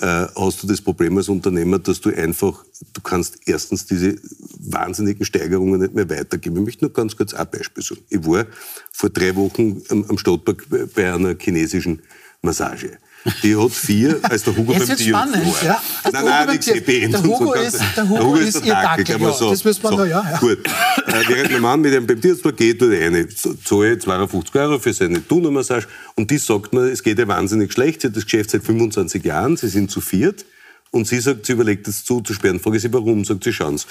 [0.00, 4.16] hast du das Problem als Unternehmer, dass du einfach, du kannst erstens diese
[4.58, 6.58] wahnsinnigen Steigerungen nicht mehr weitergeben.
[6.58, 8.02] Ich möchte nur ganz kurz ein Beispiel sagen.
[8.08, 8.46] Ich war
[8.92, 12.02] vor drei Wochen am, am Stadtpark bei einer chinesischen
[12.42, 12.98] Massage.
[13.42, 15.64] Die hat vier, als der Hugo Jetzt beim Tier spannend, war.
[15.64, 15.82] Ja?
[16.02, 17.12] Also nein, nein, nichts gebeten.
[17.12, 19.50] Der Hugo, ist, der Hugo, ist, ihr Dackel, Dackel ja, so.
[19.50, 20.30] das wissen wir so, noch, ja.
[20.30, 20.38] ja.
[20.38, 24.78] Gut, äh, während mein Mann mit einem beim Tierarzt geht, tut eine zahle 52 Euro
[24.78, 28.24] für seine Tunermassage und die sagt mir, es geht ihr wahnsinnig schlecht, sie hat das
[28.24, 30.44] Geschäft seit 25 Jahren, sie sind zu viert
[30.90, 32.60] und sie sagt, sie überlegt es zuzusperren.
[32.60, 33.24] Frage sie, warum?
[33.24, 33.86] Sagt sie, schauen Sie,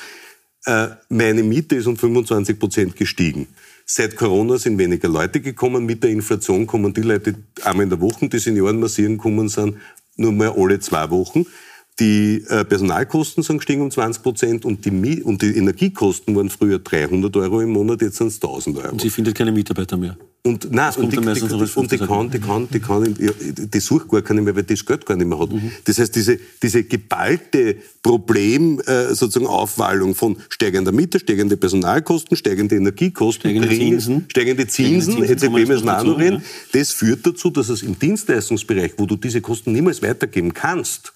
[0.66, 3.48] äh, meine Miete ist um 25 Prozent gestiegen.
[3.90, 5.86] Seit Corona sind weniger Leute gekommen.
[5.86, 9.78] Mit der Inflation kommen die Leute einmal in der Woche, die Senioren massieren kommen sind,
[10.18, 11.46] nur mal alle zwei Wochen.
[12.00, 16.78] Die äh, Personalkosten sind gestiegen um 20 Prozent und die, und die Energiekosten waren früher
[16.78, 18.92] 300 Euro im Monat, jetzt sind es 1000 Euro.
[18.92, 20.16] Und sie findet keine Mitarbeiter mehr.
[20.44, 23.16] Und, nein, und, die, die, die, und die, kann, die, kann, die, kann,
[23.74, 25.52] die sucht gar keine mehr, weil das Geld gar nicht mehr hat.
[25.52, 25.72] Mhm.
[25.84, 32.76] Das heißt, diese, diese geballte Problem, äh, sozusagen Aufwallung von steigender Miete, steigende Personalkosten, steigende
[32.76, 37.50] Energiekosten, steigende bringen, Zinsen, steigende Zinsen, EZB müssen wir auch noch reden, das führt dazu,
[37.50, 41.14] dass es im Dienstleistungsbereich, wo du diese Kosten niemals weitergeben kannst,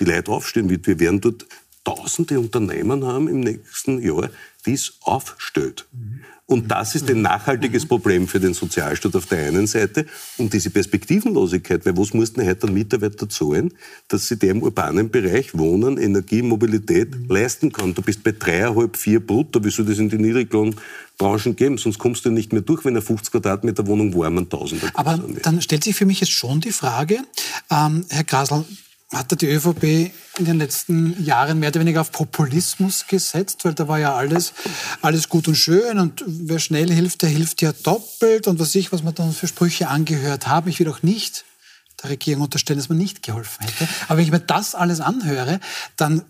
[0.00, 0.86] die Leute aufstehen wird.
[0.86, 1.46] Wir werden dort
[1.84, 4.30] tausende Unternehmen haben im nächsten Jahr,
[4.66, 5.86] die es aufstellt.
[6.50, 10.06] Und das ist ein nachhaltiges Problem für den Sozialstaat auf der einen Seite
[10.38, 13.74] und diese Perspektivenlosigkeit, weil was muss denn heute ein Mitarbeiter zahlen,
[14.08, 17.92] dass sie der im urbanen Bereich Wohnen, Energie, Mobilität leisten kann.
[17.92, 21.76] Du bist bei dreieinhalb, vier brutto, wie soll das in die Niedriglohnbranchen geben?
[21.76, 25.22] Sonst kommst du nicht mehr durch, wenn eine 50 Quadratmeter Wohnung warm ein Tausender Aber
[25.42, 27.18] dann stellt sich für mich jetzt schon die Frage,
[27.70, 28.64] ähm, Herr Grasl,
[29.12, 33.88] hatte die ÖVP in den letzten Jahren mehr oder weniger auf Populismus gesetzt, weil da
[33.88, 34.52] war ja alles,
[35.00, 38.92] alles gut und schön und wer schnell hilft, der hilft ja doppelt und was ich,
[38.92, 40.68] was man dann für Sprüche angehört haben.
[40.68, 41.44] Ich will auch nicht
[42.02, 43.88] der Regierung unterstellen, dass man nicht geholfen hätte.
[44.06, 45.58] Aber wenn ich mir das alles anhöre,
[45.96, 46.22] dann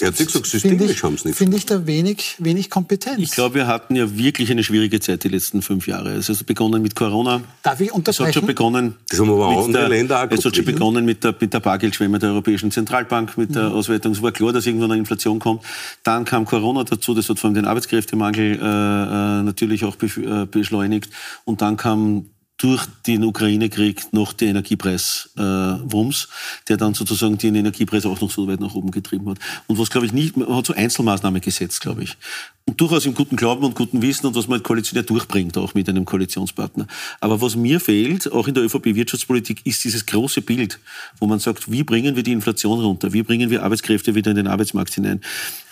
[0.00, 1.36] er hat sich gesagt, systemisch haben sie nicht.
[1.36, 3.18] Finde ich da wenig, wenig Kompetenz.
[3.18, 6.14] Ich glaube, wir hatten ja wirklich eine schwierige Zeit die letzten fünf Jahre.
[6.14, 7.42] Es hat begonnen mit Corona.
[7.62, 8.22] Darf ich unterbrechen?
[8.22, 10.64] Es hat schon begonnen, das haben aber auch andere der, Länder auch Es hat schon
[10.64, 13.76] begonnen mit der, mit der Bargeldschwemme der Europäischen Zentralbank, mit der mhm.
[13.76, 14.12] Ausweitung.
[14.12, 15.62] Es war klar, dass irgendwann eine Inflation kommt.
[16.02, 21.10] Dann kam Corona dazu, das hat vor allem den Arbeitskräftemangel äh, äh natürlich auch beschleunigt.
[21.44, 22.26] Und dann kam
[22.58, 28.48] durch den Ukraine-Krieg noch der Energiepreiswumms, äh, der dann sozusagen den Energiepreis auch noch so
[28.48, 29.38] weit nach oben getrieben hat.
[29.68, 32.16] Und was, glaube ich, nicht, man hat so Einzelmaßnahmen gesetzt, glaube ich.
[32.64, 35.88] Und durchaus im guten Glauben und guten Wissen und was man koalitionär durchbringt, auch mit
[35.88, 36.88] einem Koalitionspartner.
[37.20, 40.80] Aber was mir fehlt, auch in der ÖVP-Wirtschaftspolitik, ist dieses große Bild,
[41.20, 43.12] wo man sagt, wie bringen wir die Inflation runter?
[43.12, 45.20] Wie bringen wir Arbeitskräfte wieder in den Arbeitsmarkt hinein?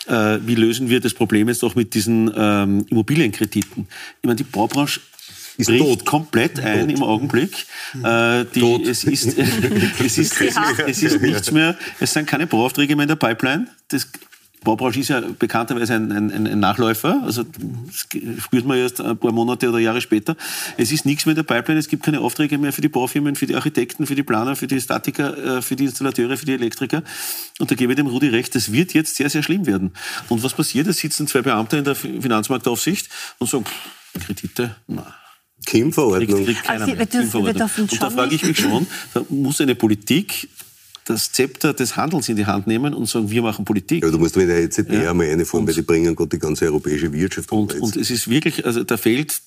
[0.07, 3.87] Äh, wie lösen wir das Problem jetzt auch mit diesen ähm, Immobilienkrediten?
[4.21, 5.01] Ich meine, die Baubranche
[5.57, 6.05] ist bricht tot.
[6.05, 6.97] komplett ein tot.
[6.97, 7.65] im Augenblick.
[8.03, 13.03] Äh, die, es, ist, es, ist, es ist nichts mehr, es sind keine Bauaufträge mehr
[13.03, 13.67] in der Pipeline.
[13.89, 14.07] Das
[14.63, 18.07] Baubranche ist ja bekannterweise ein, ein, ein, Nachläufer, also das
[18.43, 20.35] spürt man erst ein paar Monate oder Jahre später.
[20.77, 23.35] Es ist nichts mehr in der Pipeline, es gibt keine Aufträge mehr für die Baufirmen,
[23.35, 26.53] für die Architekten, für die Planer, für die Statiker, äh, für die Installateure, für die
[26.53, 27.03] Elektriker.
[27.59, 29.93] Und da gebe ich dem Rudi recht, das wird jetzt sehr, sehr schlimm werden.
[30.27, 30.87] Und was passiert?
[30.87, 33.65] Es sitzen zwei Beamte in der Finanzmarktaufsicht und sagen,
[34.19, 35.15] Kredite, na,
[35.67, 36.45] Kim-Verordnung.
[36.45, 40.49] Kriegt, kriegt also, Und da frage ich mich schon, da muss eine Politik
[41.05, 44.03] das Zepter des Handels in die Hand nehmen und sagen, wir machen Politik.
[44.03, 45.11] Ja, du musst mit der EZB ja.
[45.11, 47.51] einmal eine Form, weil die bringen Gott die ganze europäische Wirtschaft.
[47.51, 49.41] Und, und es ist wirklich, also da fehlt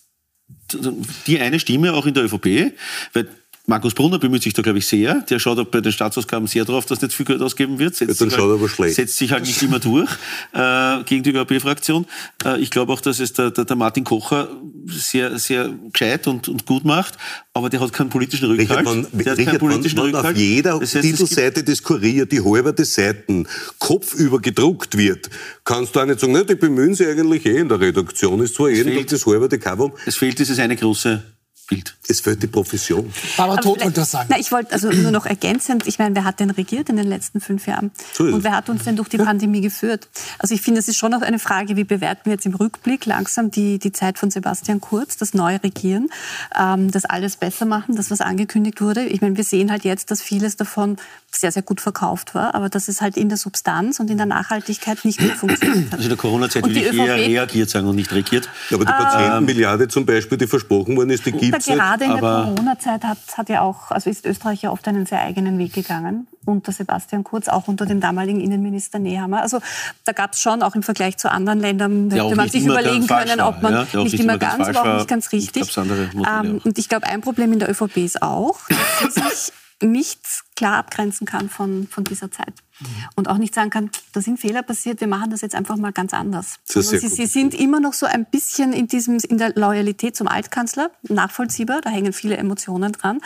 [1.26, 2.72] die eine Stimme auch in der ÖVP,
[3.12, 3.28] weil
[3.70, 5.20] Markus Brunner bemüht sich da, glaube ich, sehr.
[5.30, 7.94] Der schaut auch bei den Staatsausgaben sehr darauf, dass nicht viel Geld ausgeben wird.
[7.94, 10.11] Setzt, ja, sich, halt, setzt sich halt nicht immer durch
[10.52, 12.04] äh, gegen die ÖVP-Fraktion.
[12.44, 14.48] Äh, ich glaube auch, dass es der, der, der, Martin Kocher
[14.88, 17.16] sehr, sehr gescheit und, und gut macht,
[17.54, 18.70] aber der hat keinen politischen Rückhalt.
[18.70, 20.35] Richard, man, der hat Richard, keinen politischen man, Rückhalt.
[20.35, 23.46] auf jeder das heißt, Titelseite des Kurier die halbe Seiten
[23.78, 25.30] kopfüber gedruckt wird,
[25.62, 28.40] kannst du auch nicht sagen, ne, die bemühen sich eigentlich eh in der Redaktion.
[28.40, 29.92] Ist zwar jeden Tag das halbe Cover.
[30.06, 31.22] Es fehlt dieses eine große
[31.70, 31.96] Bild.
[32.09, 33.11] Es fehlt die Profession.
[33.38, 34.28] Aber Tod wollte das sagen.
[34.28, 37.06] Na, ich wollte also nur noch ergänzend, ich meine, wer hat denn regiert in den
[37.06, 37.92] letzten fünf Jahren?
[38.12, 40.09] So und wer hat uns denn durch die Pandemie geführt?
[40.40, 43.06] Also ich finde, es ist schon noch eine Frage, wie bewerten wir jetzt im Rückblick
[43.06, 46.11] langsam die, die Zeit von Sebastian Kurz, das neue Regieren,
[46.59, 49.04] ähm, das alles besser machen, das, was angekündigt wurde.
[49.04, 50.96] Ich meine, wir sehen halt jetzt, dass vieles davon
[51.32, 54.26] sehr, sehr gut verkauft war, aber dass es halt in der Substanz und in der
[54.26, 55.92] Nachhaltigkeit nicht gut funktioniert hat.
[55.94, 58.48] Also in der Corona-Zeit würde ich eher reagiert sagen und nicht regiert.
[58.68, 62.12] Ja, aber die Patientenmilliarde zum Beispiel, die versprochen worden ist, die gibt es Gerade in
[62.12, 65.72] der Corona-Zeit hat, hat ja auch, also ist Österreich ja oft einen sehr eigenen Weg
[65.72, 69.42] gegangen, unter Sebastian Kurz, auch unter dem damaligen Innenminister Nehammer.
[69.42, 69.60] Also
[70.04, 73.40] da gab es schon, auch im Vergleich zu anderen Ländern, hätte man sich überlegen können,
[73.40, 75.76] ob man ja, nicht, nicht, immer ganz, aber auch nicht ganz richtig.
[75.76, 80.20] Ähm, und ich glaube, ein Problem in der ÖVP ist auch, dass sie sich nicht
[80.56, 82.54] klar abgrenzen kann von, von dieser Zeit.
[82.80, 82.86] Mhm.
[83.16, 85.92] Und auch nicht sagen kann, da sind Fehler passiert, wir machen das jetzt einfach mal
[85.92, 86.56] ganz anders.
[86.64, 90.90] Sie, sie, sind immer noch so ein bisschen in, diesem, in der Loyalität zum Altkanzler,
[91.02, 93.20] nachvollziehbar, da hängen viele Emotionen dran.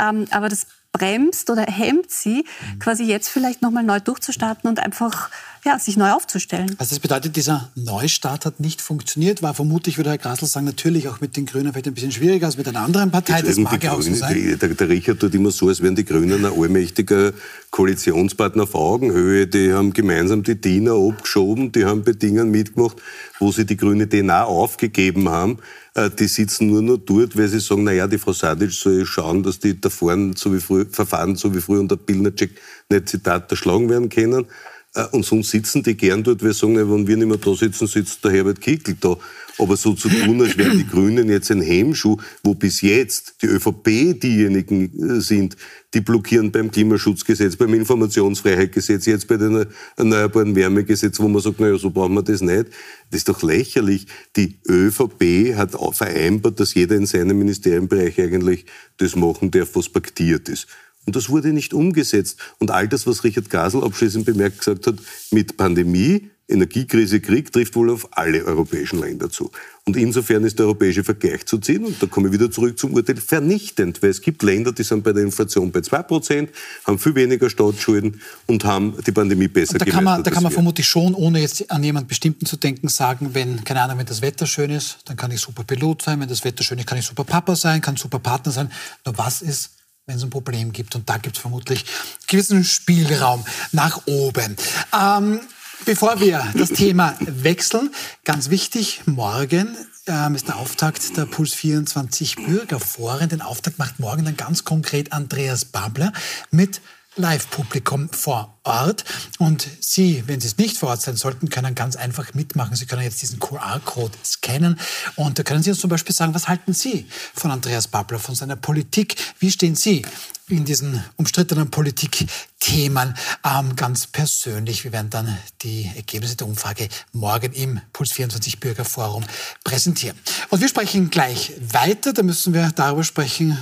[0.00, 2.78] Ähm, aber das bremst oder hemmt sie, mhm.
[2.78, 5.30] quasi jetzt vielleicht nochmal neu durchzustarten und einfach
[5.68, 6.74] ja, sich neu aufzustellen.
[6.78, 11.08] Also das bedeutet, dieser Neustart hat nicht funktioniert, war vermutlich, würde Herr Grasl sagen, natürlich
[11.08, 13.42] auch mit den Grünen vielleicht ein bisschen schwieriger als mit einer anderen Partei.
[13.42, 14.58] Das mag ja auch so sein.
[14.60, 17.32] Der, der Richard tut immer so, als wären die Grünen ein allmächtiger
[17.70, 19.46] Koalitionspartner auf Augenhöhe.
[19.46, 22.96] Die haben gemeinsam die Diener abgeschoben, die haben bei Dingen mitgemacht,
[23.38, 25.58] wo sie die grüne DNA aufgegeben haben.
[25.94, 29.42] Äh, die sitzen nur noch dort, weil sie sagen, naja, die Frau Sadic soll schauen,
[29.42, 32.52] dass die da vorne so wie früher, Verfahren so wie früher unter Pilnacek
[32.88, 34.46] nicht Zitat erschlagen werden können.
[34.94, 37.86] Äh, und sonst sitzen die gern dort, wir sagen, wenn wir nicht mehr da sitzen,
[37.86, 39.16] sitzt der Herbert Kickl da.
[39.58, 43.46] Aber so zu tun, als wären die Grünen jetzt ein Hemmschuh, wo bis jetzt die
[43.46, 45.56] ÖVP diejenigen äh, sind,
[45.94, 51.76] die blockieren beim Klimaschutzgesetz, beim Informationsfreiheitsgesetz, jetzt bei den Erneuerbaren Wärmegesetz, wo man sagt, naja,
[51.76, 52.66] so brauchen wir das nicht.
[53.10, 54.06] Das ist doch lächerlich.
[54.36, 58.66] Die ÖVP hat vereinbart, dass jeder in seinem Ministerienbereich eigentlich
[58.98, 60.68] das machen darf, was paktiert ist.
[61.08, 62.38] Und das wurde nicht umgesetzt.
[62.58, 64.96] Und all das, was Richard Gasel abschließend bemerkt gesagt hat,
[65.30, 69.50] mit Pandemie, Energiekrise, Krieg, trifft wohl auf alle europäischen Länder zu.
[69.86, 72.92] Und insofern ist der europäische Vergleich zu ziehen, und da komme ich wieder zurück zum
[72.92, 76.48] Urteil, vernichtend, weil es gibt Länder, die sind bei der Inflation bei 2%,
[76.84, 80.42] haben viel weniger Staatsschulden und haben die Pandemie besser und da kann man, Da kann
[80.42, 84.06] man vermutlich schon, ohne jetzt an jemand Bestimmten zu denken, sagen, wenn, keine Ahnung, wenn
[84.06, 86.86] das Wetter schön ist, dann kann ich super Pilot sein, wenn das Wetter schön ist,
[86.86, 88.70] kann ich super Papa sein, kann super Partner sein.
[89.06, 89.70] Nur was ist,
[90.08, 90.96] wenn es ein Problem gibt.
[90.96, 91.84] Und da gibt es vermutlich
[92.26, 94.56] gewissen Spielraum nach oben.
[94.98, 95.40] Ähm,
[95.84, 97.90] bevor wir das Thema wechseln,
[98.24, 103.28] ganz wichtig, morgen ähm, ist der Auftakt der Puls 24 Bürgerforen.
[103.28, 106.12] Den Auftakt macht morgen dann ganz konkret Andreas Babler
[106.50, 106.80] mit
[107.18, 109.04] Live-Publikum vor Ort.
[109.38, 112.76] Und Sie, wenn Sie es nicht vor Ort sein sollten, können ganz einfach mitmachen.
[112.76, 114.78] Sie können jetzt diesen QR-Code scannen
[115.16, 118.34] und da können Sie uns zum Beispiel sagen, was halten Sie von Andreas Babler, von
[118.34, 119.16] seiner Politik?
[119.38, 120.02] Wie stehen Sie
[120.48, 124.84] in diesen umstrittenen Politikthemen ähm, ganz persönlich?
[124.84, 129.24] Wir werden dann die Ergebnisse der Umfrage morgen im Puls 24 Bürgerforum
[129.64, 130.16] präsentieren.
[130.50, 132.12] Und wir sprechen gleich weiter.
[132.12, 133.58] Da müssen wir darüber sprechen,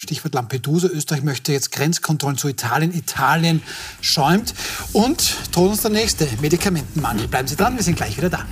[0.00, 0.86] Stichwort Lampedusa.
[0.86, 2.94] Österreich möchte jetzt Grenzkontrollen zu Italien.
[2.94, 3.62] Italien
[4.00, 4.54] schäumt.
[4.92, 7.26] Und droht uns der nächste Medikamentenmangel.
[7.26, 8.46] Bleiben Sie dran, wir sind gleich wieder da.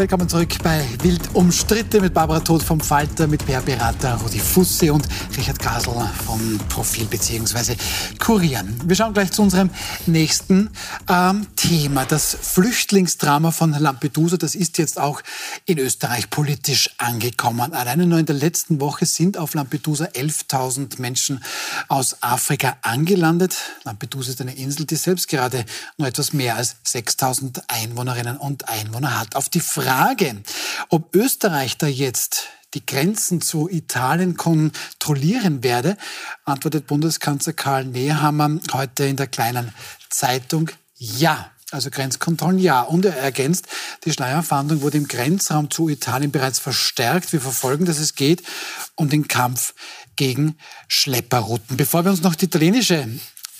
[0.00, 5.06] Willkommen zurück bei Wild umstritten mit Barbara Todt vom Falter, mit PR-Berater Rudi Fusse und
[5.36, 5.92] Richard Gasel
[6.24, 7.76] vom Profil bzw.
[8.18, 8.80] Kurieren.
[8.86, 9.68] Wir schauen gleich zu unserem
[10.06, 10.70] nächsten
[11.06, 12.06] ähm, Thema.
[12.06, 15.20] Das Flüchtlingsdrama von Lampedusa, das ist jetzt auch
[15.66, 17.74] in Österreich politisch angekommen.
[17.74, 21.44] Alleine nur in der letzten Woche sind auf Lampedusa 11.000 Menschen
[21.88, 23.54] aus Afrika angelandet.
[23.84, 25.66] Lampedusa ist eine Insel, die selbst gerade
[25.98, 29.36] nur etwas mehr als 6.000 Einwohnerinnen und Einwohner hat.
[29.36, 30.36] Auf die Frage, Frage,
[30.88, 35.96] ob Österreich da jetzt die Grenzen zu Italien kontrollieren werde,
[36.44, 39.74] antwortet Bundeskanzler Karl Nehammer heute in der kleinen
[40.08, 41.50] Zeitung ja.
[41.72, 42.82] Also Grenzkontrollen ja.
[42.82, 43.66] Und er ergänzt,
[44.04, 47.32] die Schleierfahndung wurde im Grenzraum zu Italien bereits verstärkt.
[47.32, 48.44] Wir verfolgen, dass es geht
[48.94, 49.74] um den Kampf
[50.14, 51.76] gegen Schlepperrouten.
[51.76, 53.08] Bevor wir uns noch die italienische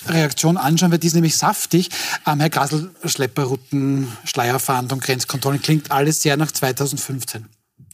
[0.06, 1.90] Reaktion anschauen, wird dies nämlich saftig.
[2.26, 7.46] Ähm, Herr Grasel, Schlepperrouten, Schleierfahndung, Grenzkontrollen, klingt alles sehr nach 2015.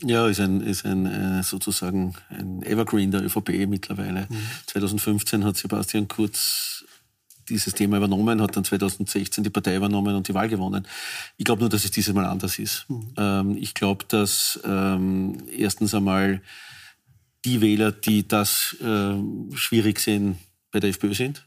[0.03, 4.27] Ja, ist ein, ist ein äh, sozusagen ein Evergreen der ÖVP mittlerweile.
[4.29, 4.37] Mhm.
[4.67, 6.85] 2015 hat Sebastian Kurz
[7.49, 10.87] dieses Thema übernommen, hat dann 2016 die Partei übernommen und die Wahl gewonnen.
[11.37, 12.87] Ich glaube nur, dass es dieses Mal anders ist.
[12.89, 13.09] Mhm.
[13.17, 16.43] Ähm, ich glaube, dass ähm, erstens einmal
[17.45, 19.15] die Wähler, die das äh,
[19.55, 20.39] schwierig sehen,
[20.73, 21.47] bei der FPÖ sind.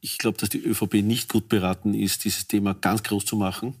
[0.00, 3.74] Ich glaube, dass die ÖVP nicht gut beraten ist, dieses Thema ganz groß zu machen.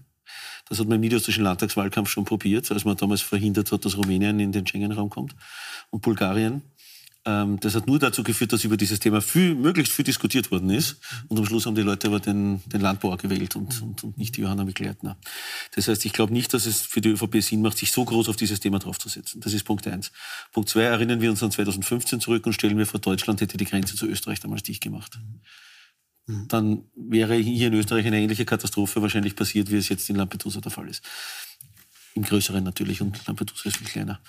[0.68, 4.40] Das hat man im niederösterreichischen Landtagswahlkampf schon probiert, als man damals verhindert hat, dass Rumänien
[4.40, 5.34] in den Schengen-Raum kommt
[5.90, 6.62] und Bulgarien.
[7.26, 10.70] Ähm, das hat nur dazu geführt, dass über dieses Thema viel, möglichst viel diskutiert worden
[10.70, 10.96] ist.
[11.28, 14.36] Und am Schluss haben die Leute aber den, den Landbauer gewählt und, und, und nicht
[14.36, 15.16] die Johanna Mikl-Leitner.
[15.74, 18.28] Das heißt, ich glaube nicht, dass es für die ÖVP Sinn macht, sich so groß
[18.28, 19.40] auf dieses Thema draufzusetzen.
[19.40, 20.12] Das ist Punkt eins.
[20.52, 23.64] Punkt zwei, erinnern wir uns an 2015 zurück und stellen wir vor, Deutschland hätte die
[23.64, 25.18] Grenze zu Österreich damals dicht gemacht.
[26.26, 26.48] Mhm.
[26.48, 30.60] dann wäre hier in Österreich eine ähnliche Katastrophe wahrscheinlich passiert, wie es jetzt in Lampedusa
[30.60, 31.02] der Fall ist.
[32.14, 34.20] Im Größeren natürlich und Lampedusa ist viel kleiner.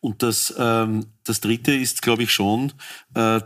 [0.00, 2.72] Und das, ähm, das Dritte ist, glaube ich, schon,
[3.14, 3.40] äh,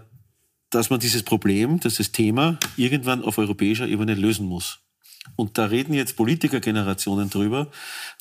[0.70, 4.80] dass man dieses Problem, dieses Thema irgendwann auf europäischer Ebene lösen muss.
[5.36, 7.70] Und da reden jetzt Politikergenerationen drüber.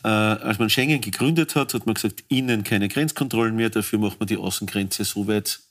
[0.03, 4.19] Äh, als man Schengen gegründet hat, hat man gesagt, innen keine Grenzkontrollen mehr, dafür macht
[4.19, 5.61] man die Außengrenze so weit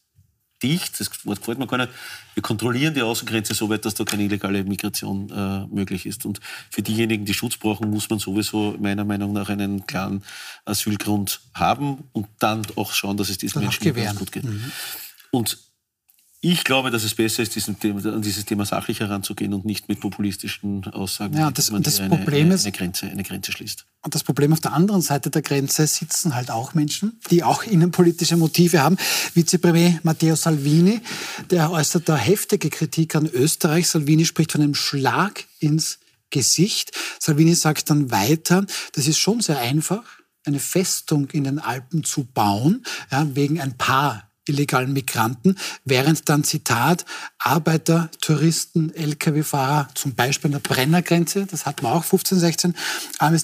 [0.62, 1.90] dicht, das Wort gefällt mir gar nicht,
[2.35, 6.27] wir kontrollieren die Außengrenze so weit, dass da keine illegale Migration äh, möglich ist.
[6.27, 10.23] Und für diejenigen, die Schutz brauchen, muss man sowieso meiner Meinung nach einen klaren
[10.64, 14.44] Asylgrund haben und dann auch schauen, dass es diesen Menschen gut geht.
[14.44, 14.73] Mhm.
[15.31, 15.59] Und
[16.42, 20.00] ich glaube, dass es besser ist, Thema, an dieses Thema sachlich heranzugehen und nicht mit
[20.00, 23.85] populistischen Aussagen, ja, das, man das eine, Problem eine, ist, eine, Grenze, eine Grenze schließt.
[24.03, 27.64] Und das Problem auf der anderen Seite der Grenze sitzen halt auch Menschen, die auch
[27.64, 28.96] innenpolitische Motive haben.
[29.35, 31.03] Vizepremier Matteo Salvini,
[31.50, 33.88] der äußert da heftige Kritik an Österreich.
[33.88, 35.98] Salvini spricht von einem Schlag ins
[36.31, 36.92] Gesicht.
[37.18, 40.05] Salvini sagt dann weiter, das ist schon sehr einfach,
[40.46, 46.45] eine Festung in den Alpen zu bauen, ja, wegen ein paar illegalen Migranten, während dann,
[46.45, 47.07] Zitat,
[47.39, 52.75] Arbeiter, Touristen, Lkw-Fahrer zum Beispiel an der Brennergrenze, das hatten wir auch 15, 16,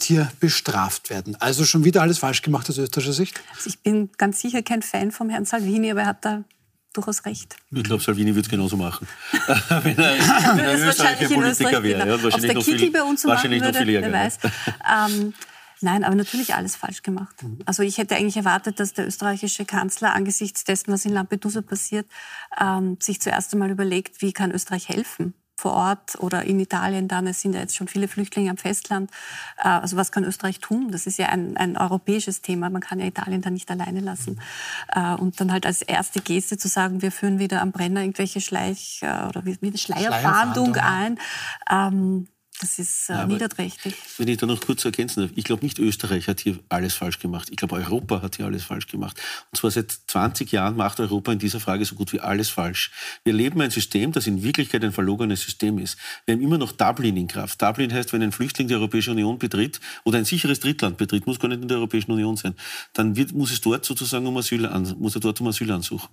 [0.02, 1.36] hier bestraft werden.
[1.40, 3.40] Also schon wieder alles falsch gemacht aus österreichischer Sicht?
[3.54, 6.44] Also ich bin ganz sicher kein Fan vom Herrn Salvini, aber er hat da
[6.92, 7.56] durchaus recht.
[7.70, 9.06] Ich glaube, Salvini würde es genauso machen.
[9.32, 10.18] wenn er,
[10.56, 12.02] wenn er österreichischer Politiker wäre.
[12.02, 12.16] Genau.
[12.16, 14.38] Ja, wahrscheinlich Ob der Kickel bei uns so machen würde, wer weiß.
[15.10, 15.34] Ähm,
[15.80, 17.42] Nein, aber natürlich alles falsch gemacht.
[17.42, 17.58] Mhm.
[17.66, 22.06] Also ich hätte eigentlich erwartet, dass der österreichische Kanzler angesichts dessen, was in Lampedusa passiert,
[22.60, 27.26] ähm, sich zuerst einmal überlegt, wie kann Österreich helfen vor Ort oder in Italien dann.
[27.26, 29.10] Es sind ja jetzt schon viele Flüchtlinge am Festland.
[29.56, 30.90] Äh, also was kann Österreich tun?
[30.90, 32.68] Das ist ja ein, ein europäisches Thema.
[32.68, 34.40] Man kann ja Italien da nicht alleine lassen.
[34.94, 38.40] Äh, und dann halt als erste Geste zu sagen, wir führen wieder am Brenner irgendwelche
[38.40, 41.18] Schleich- äh, oder wie, wie eine Schleierfahndung ein.
[41.70, 42.28] Ähm,
[42.60, 43.94] Das ist äh, ja, niederträchtig.
[44.16, 47.18] Wenn ich da noch kurz ergänzen darf, ich glaube nicht Österreich hat hier alles falsch
[47.18, 47.48] gemacht.
[47.50, 49.20] Ich glaube Europa hat hier alles falsch gemacht.
[49.50, 52.92] Und zwar seit 20 Jahren macht Europa in dieser Frage so gut wie alles falsch.
[53.24, 55.98] Wir leben ein System, das in Wirklichkeit ein verlogenes System ist.
[56.24, 57.60] Wir haben immer noch Dublin in Kraft.
[57.60, 61.38] Dublin heißt, wenn ein Flüchtling die Europäische Union betritt oder ein sicheres Drittland betritt, muss
[61.38, 62.54] gar nicht in der Europäischen Union sein,
[62.94, 66.08] dann wird, muss es dort sozusagen um Asyl an, muss er dort um Asyl ansuchen.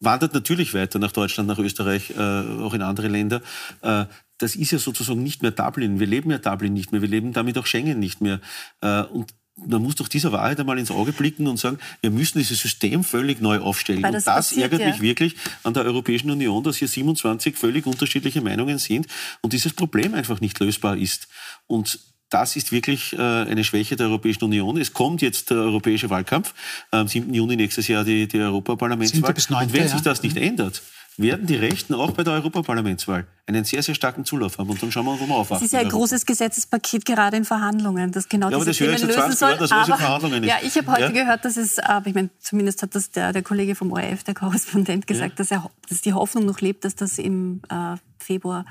[0.00, 3.42] Wandert natürlich weiter nach Deutschland, nach Österreich, äh, auch in andere Länder.
[3.82, 4.06] Äh,
[4.42, 6.00] das ist ja sozusagen nicht mehr Dublin.
[6.00, 7.00] Wir leben ja Dublin nicht mehr.
[7.00, 8.40] Wir leben damit auch Schengen nicht mehr.
[8.80, 12.38] Äh, und man muss doch dieser Wahrheit einmal ins Auge blicken und sagen, wir müssen
[12.38, 14.02] dieses System völlig neu aufstellen.
[14.02, 14.88] Das und das ärgert ja.
[14.88, 19.06] mich wirklich an der Europäischen Union, dass hier 27 völlig unterschiedliche Meinungen sind
[19.42, 21.28] und dieses Problem einfach nicht lösbar ist.
[21.68, 24.76] Und das ist wirklich äh, eine Schwäche der Europäischen Union.
[24.78, 26.54] Es kommt jetzt der europäische Wahlkampf,
[26.90, 27.32] am 7.
[27.32, 29.34] Juni nächstes Jahr die, die Europaparlamentswahl.
[29.62, 30.82] Und wenn sich das nicht ändert,
[31.16, 34.70] werden die Rechten auch bei der Europaparlamentswahl einen sehr, sehr starken Zulauf haben.
[34.70, 35.58] Und dann schauen wir, wo wir aufwachen.
[35.58, 38.98] Es ist ja ein großes Gesetzespaket gerade in Verhandlungen, das genau ja, aber diese das
[38.98, 39.50] Themen lösen soll.
[39.50, 40.48] Jahren, dass aber, in Verhandlungen ist.
[40.48, 41.10] Ja, ich habe heute ja?
[41.10, 44.34] gehört, dass es, aber ich meine, zumindest hat das der, der Kollege vom ORF, der
[44.34, 45.36] Korrespondent, gesagt, ja.
[45.36, 48.64] dass, er, dass die Hoffnung noch lebt, dass das im äh, Februar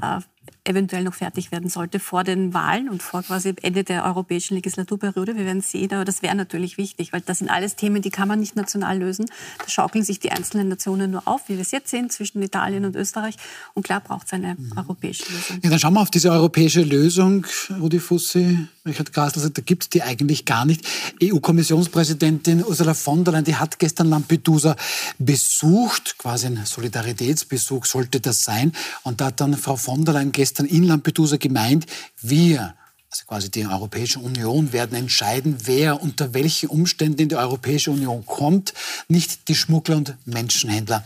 [0.00, 0.20] äh,
[0.64, 5.36] eventuell noch fertig werden sollte vor den Wahlen und vor quasi Ende der europäischen Legislaturperiode.
[5.36, 8.28] Wir werden sehen, aber das wäre natürlich wichtig, weil das sind alles Themen, die kann
[8.28, 9.26] man nicht national lösen.
[9.58, 12.84] Da schaukeln sich die einzelnen Nationen nur auf, wie wir es jetzt sehen, zwischen Italien
[12.84, 13.36] und Österreich.
[13.74, 14.72] Und klar braucht es eine mhm.
[14.76, 15.60] europäische Lösung.
[15.62, 17.46] Ja, dann schauen wir auf diese europäische Lösung,
[17.80, 20.86] Rudi Fussi, Richard Grasl, da gibt es die eigentlich gar nicht.
[21.22, 24.76] EU-Kommissionspräsidentin Ursula von der Leyen, die hat gestern Lampedusa
[25.18, 28.72] besucht, quasi ein Solidaritätsbesuch sollte das sein.
[29.02, 31.86] Und da hat dann Frau von der Leyen gestern in Lampedusa gemeint,
[32.20, 32.76] wir,
[33.10, 38.24] also quasi die Europäische Union, werden entscheiden, wer unter welchen Umständen in die Europäische Union
[38.26, 38.74] kommt,
[39.08, 41.04] nicht die Schmuggler und Menschenhändler.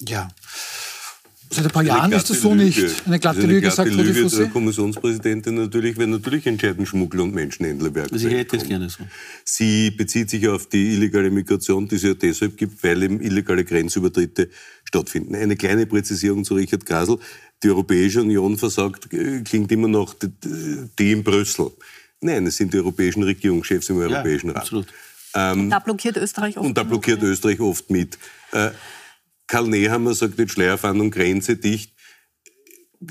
[0.00, 0.28] Ja.
[1.50, 2.64] Seit ein paar Jahren ist das so Lüge.
[2.64, 3.06] nicht.
[3.06, 7.34] Eine glatte, eine Lüge, glatte sagt Lüge der Kommissionspräsidentin natürlich, wenn natürlich entscheiden Schmuggler und
[7.34, 8.18] Menschenhändler werden.
[8.18, 9.04] Sie hätte es gerne so.
[9.44, 13.64] Sie bezieht sich auf die illegale Migration, die es ja deshalb gibt, weil eben illegale
[13.64, 14.50] Grenzübertritte
[14.84, 15.34] stattfinden.
[15.34, 17.18] Eine kleine Präzisierung zu Richard Grasel
[17.62, 21.70] die Europäische Union versagt, äh, klingt immer noch die in Brüssel.
[22.20, 24.62] Nein, es sind die europäischen Regierungschefs im Europäischen ja, Rat.
[24.62, 24.86] Absolut.
[25.34, 26.66] Ähm, und da blockiert Österreich oft.
[26.66, 27.30] Und da blockiert mit.
[27.30, 28.18] Österreich oft mit.
[28.52, 28.70] Äh,
[29.46, 31.92] Karl Nehammer sagt jetzt Schleierfahndung Grenze dicht.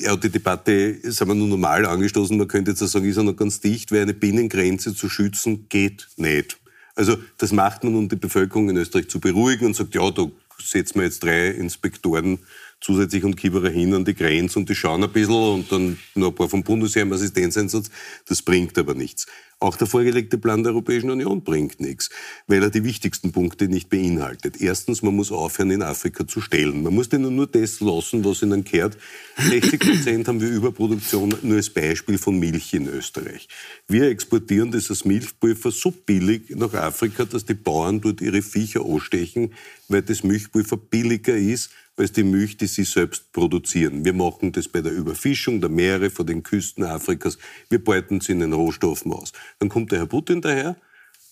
[0.05, 3.23] Hat die Debatte, sagen wir nur normal angestoßen, man könnte jetzt auch sagen, ist er
[3.23, 6.57] noch ganz dicht, weil eine Binnengrenze zu schützen geht nicht.
[6.95, 10.27] Also das macht man, um die Bevölkerung in Österreich zu beruhigen und sagt, ja, da
[10.59, 12.39] setzen wir jetzt drei Inspektoren
[12.82, 16.30] zusätzlich und Kieberer hin an die Grenze und die schauen ein bisschen und dann noch
[16.30, 17.89] ein paar vom Bundesheer im Assistenzeinsatz.
[18.28, 19.26] Das bringt aber nichts.
[19.59, 22.09] Auch der vorgelegte Plan der Europäischen Union bringt nichts,
[22.45, 24.59] weil er die wichtigsten Punkte nicht beinhaltet.
[24.59, 26.84] Erstens, man muss aufhören, in Afrika zu stellen.
[26.84, 28.97] Man muss denen nur das lassen, was ihnen kehrt.
[29.38, 33.47] 60 Prozent haben wir Überproduktion, nur als Beispiel von Milch in Österreich.
[33.88, 39.53] Wir exportieren dieses Milchpulver so billig nach Afrika, dass die Bauern dort ihre Viecher ausstechen,
[39.88, 44.04] weil das Milchpulver billiger ist als die Milch, die sie selbst produzieren.
[44.04, 47.38] Wir machen das bei der Überfischung der Meere vor den Küsten Afrikas.
[47.70, 49.32] Wir beuten sie in den Rohstoffen aus.
[49.60, 50.76] Dann kommt der Herr Putin daher,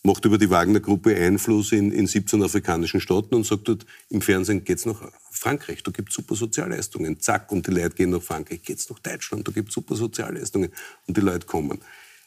[0.04, 4.64] macht über die Wagner-Gruppe Einfluss in, in 17 afrikanischen Staaten und sagt dort, im Fernsehen
[4.64, 5.02] geht's nach
[5.32, 7.20] Frankreich, da gibt's super Sozialleistungen.
[7.20, 10.72] Zack, und die Leute gehen nach Frankreich, geht's nach Deutschland, da gibt's super Sozialleistungen.
[11.08, 11.80] Und die Leute kommen.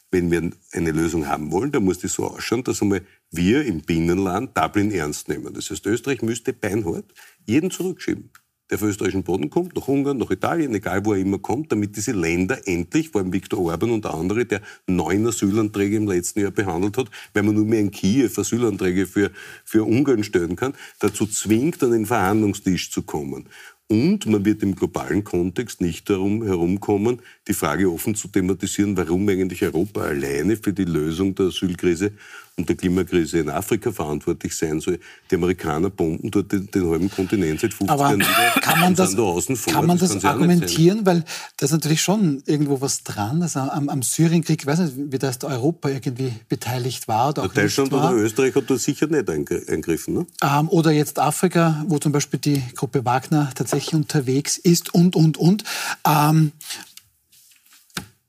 [0.09, 3.81] Wenn wir eine Lösung haben wollen, dann muss die so ausschauen, dass einmal wir im
[3.81, 5.53] Binnenland Dublin ernst nehmen.
[5.53, 7.13] Das heißt, Österreich müsste beinhart
[7.47, 8.29] jeden zurückschieben,
[8.69, 11.95] der auf österreichischen Boden kommt, nach Ungarn, nach Italien, egal wo er immer kommt, damit
[11.95, 16.51] diese Länder endlich, vor allem Viktor Orban und andere, der neun Asylanträge im letzten Jahr
[16.51, 19.31] behandelt hat, weil man nur mehr in Kiew Asylanträge für,
[19.63, 23.47] für Ungarn stellen kann, dazu zwingt, an den Verhandlungstisch zu kommen.
[23.89, 29.29] Und man wird im globalen Kontext nicht darum herumkommen, die Frage offen zu thematisieren, warum
[29.29, 32.11] eigentlich Europa alleine für die Lösung der Asylkrise
[32.57, 34.99] und der Klimakrise in Afrika verantwortlich sein soll.
[35.29, 38.29] Die Amerikaner bomben dort den, den halben Kontinent seit 50 Jahren nieder.
[38.61, 41.05] Kann man das, da kann man das, das argumentieren?
[41.05, 41.23] Weil
[41.57, 43.43] da ist natürlich schon irgendwo was dran.
[43.43, 47.29] Also am, am Syrienkrieg, ich weiß nicht, wie das Europa irgendwie beteiligt war.
[47.29, 50.15] Oder auch Deutschland oder Österreich hat da sicher nicht eingegriffen.
[50.15, 50.25] Ne?
[50.43, 55.37] Ähm, oder jetzt Afrika, wo zum Beispiel die Gruppe Wagner tatsächlich unterwegs ist und, und,
[55.37, 55.63] und.
[56.07, 56.53] Ähm,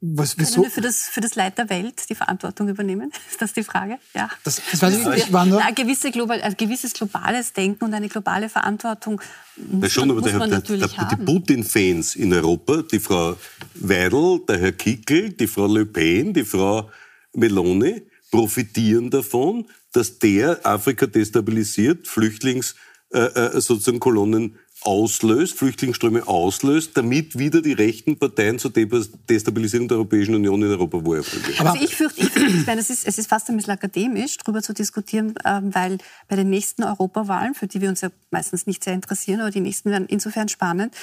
[0.01, 0.63] was, wieso?
[0.63, 3.11] Können wir für das, für das Leid der Welt die Verantwortung übernehmen?
[3.31, 3.99] Ist das die Frage?
[4.15, 4.31] Ja.
[4.45, 7.95] Das, das weiß ich, ich war nur ein, gewisse global, ein gewisses globales Denken und
[7.95, 9.21] eine globale Verantwortung
[9.57, 11.27] muss, schon, man, muss der, man der, natürlich der, haben.
[11.27, 13.37] Die Putin-Fans in Europa, die Frau
[13.75, 16.89] Weidel, der Herr Kickel, die Frau Le Pen, die Frau
[17.35, 22.77] Meloni, profitieren davon, dass der Afrika destabilisiert, Flüchtlings
[23.11, 29.97] äh, äh sozusagen Kolonnen auslöst, Flüchtlingsströme auslöst, damit wieder die rechten Parteien zur Destabilisierung der
[29.97, 31.47] Europäischen Union in Europa wo erfolgen.
[31.59, 34.37] Also ich fürchte, ich, fürchte, ich meine, es ist, es ist fast ein bisschen akademisch,
[34.39, 35.99] darüber zu diskutieren, ähm, weil
[36.29, 39.61] bei den nächsten Europawahlen, für die wir uns ja meistens nicht sehr interessieren, aber die
[39.61, 40.95] nächsten werden insofern spannend,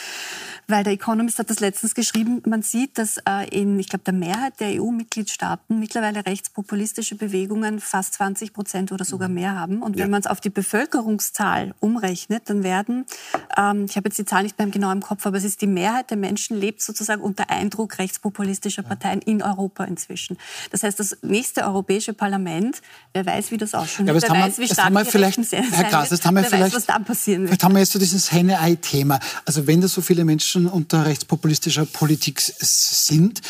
[0.68, 4.14] weil der Economist hat das letztens geschrieben, man sieht, dass äh, in, ich glaube, der
[4.14, 9.82] Mehrheit der EU-Mitgliedstaaten mittlerweile rechtspopulistische Bewegungen fast 20 Prozent oder sogar mehr haben.
[9.82, 10.08] Und wenn ja.
[10.08, 13.06] man es auf die Bevölkerungszahl umrechnet, dann werden
[13.56, 15.62] äh, ähm, ich habe jetzt die Zahl nicht mehr genau im Kopf, aber es ist
[15.62, 20.38] die Mehrheit der Menschen lebt sozusagen unter Eindruck rechtspopulistischer Parteien in Europa inzwischen.
[20.72, 22.82] Das heißt, das nächste Europäische Parlament,
[23.14, 26.10] wer weiß, wie das ausschaut, ja, wer weiß, wie stark die vielleicht, Rechten Herr Gras,
[26.10, 27.50] das haben wir vielleicht, weiß, was dann passieren wird.
[27.50, 29.20] Vielleicht haben wir jetzt so dieses Henne-Ei-Thema.
[29.46, 33.42] Also wenn da so viele Menschen unter rechtspopulistischer Politik sind,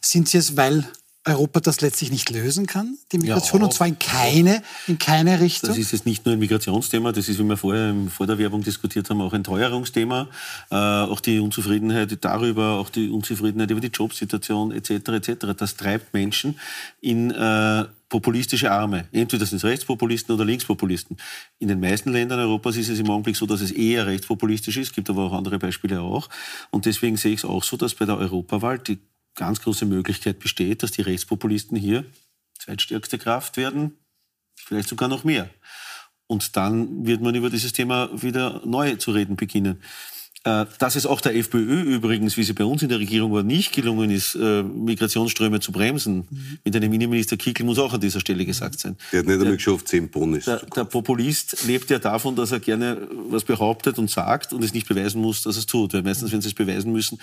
[0.00, 0.84] sind sie es, weil
[1.24, 5.38] Europa das letztlich nicht lösen kann, die Migration, ja, und zwar in keine, in keine
[5.38, 5.70] Richtung?
[5.70, 8.62] Das ist jetzt nicht nur ein Migrationsthema, das ist, wie wir vorher vor der Werbung
[8.62, 10.28] diskutiert haben, auch ein Teuerungsthema,
[10.70, 14.90] äh, auch die Unzufriedenheit darüber, auch die Unzufriedenheit über die Jobsituation etc.
[15.08, 15.46] etc.
[15.56, 16.58] Das treibt Menschen
[17.00, 19.06] in äh, populistische Arme.
[19.12, 21.16] Entweder sind es Rechtspopulisten oder Linkspopulisten.
[21.60, 24.94] In den meisten Ländern Europas ist es im Augenblick so, dass es eher rechtspopulistisch ist,
[24.94, 26.28] gibt aber auch andere Beispiele auch.
[26.70, 28.98] Und deswegen sehe ich es auch so, dass bei der Europawahl die
[29.34, 32.04] ganz große Möglichkeit besteht, dass die Rechtspopulisten hier
[32.58, 33.98] zweitstärkste Kraft werden,
[34.54, 35.50] vielleicht sogar noch mehr.
[36.26, 39.82] Und dann wird man über dieses Thema wieder neu zu reden beginnen.
[40.44, 43.44] Äh, dass es auch der FPÖ übrigens, wie sie bei uns in der Regierung war,
[43.44, 46.58] nicht gelungen ist, äh, Migrationsströme zu bremsen, mhm.
[46.64, 48.96] mit einem Innenminister Kickel muss auch an dieser Stelle gesagt sein.
[49.12, 52.58] Der hat nicht einmal geschafft, zehn Bonus der, der Populist lebt ja davon, dass er
[52.58, 55.94] gerne was behauptet und sagt und es nicht beweisen muss, dass er es tut.
[55.94, 57.18] Weil meistens, wenn sie es beweisen müssen,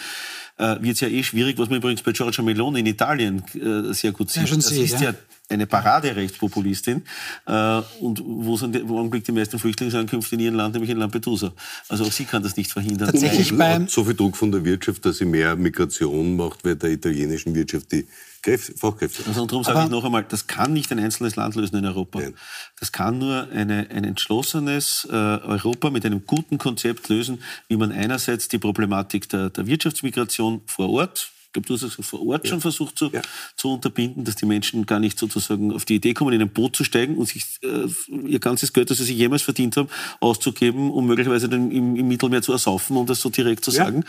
[0.57, 3.43] äh, wird es ja eh schwierig, was man übrigens bei Giorgia Meloni in Italien
[3.91, 4.47] sehr gut sieht.
[4.47, 5.15] Ja, das sieht, ist ja, ja
[5.49, 7.03] eine Paraderechtspopulistin
[7.47, 11.51] äh, und wo sind im Augenblick die meisten Flüchtlingsankünfte in ihrem Land, nämlich in Lampedusa.
[11.87, 13.09] Also auch sie kann das nicht verhindern.
[13.11, 16.91] Tatsächlich beim so viel Druck von der Wirtschaft, dass sie mehr Migration macht, weil der
[16.91, 18.07] italienischen Wirtschaft die
[18.41, 19.23] Kräfte, Fachkräfte.
[19.27, 22.19] Also darum sage ich noch einmal, das kann nicht ein einzelnes Land lösen in Europa.
[22.19, 22.35] Nein.
[22.79, 27.91] Das kann nur eine, ein entschlossenes äh, Europa mit einem guten Konzept lösen, wie man
[27.91, 32.45] einerseits die Problematik der, der Wirtschaftsmigration vor Ort ich glaube, du hast es vor Ort
[32.45, 32.51] ja.
[32.51, 33.23] schon versucht zu, ja.
[33.55, 36.75] zu unterbinden, dass die Menschen gar nicht sozusagen auf die Idee kommen, in ein Boot
[36.75, 37.87] zu steigen und sich äh,
[38.27, 39.89] ihr ganzes Geld, das sie sich jemals verdient haben,
[40.19, 44.05] auszugeben, um möglicherweise dann im, im Mittelmeer zu ersaufen, um das so direkt zu sagen,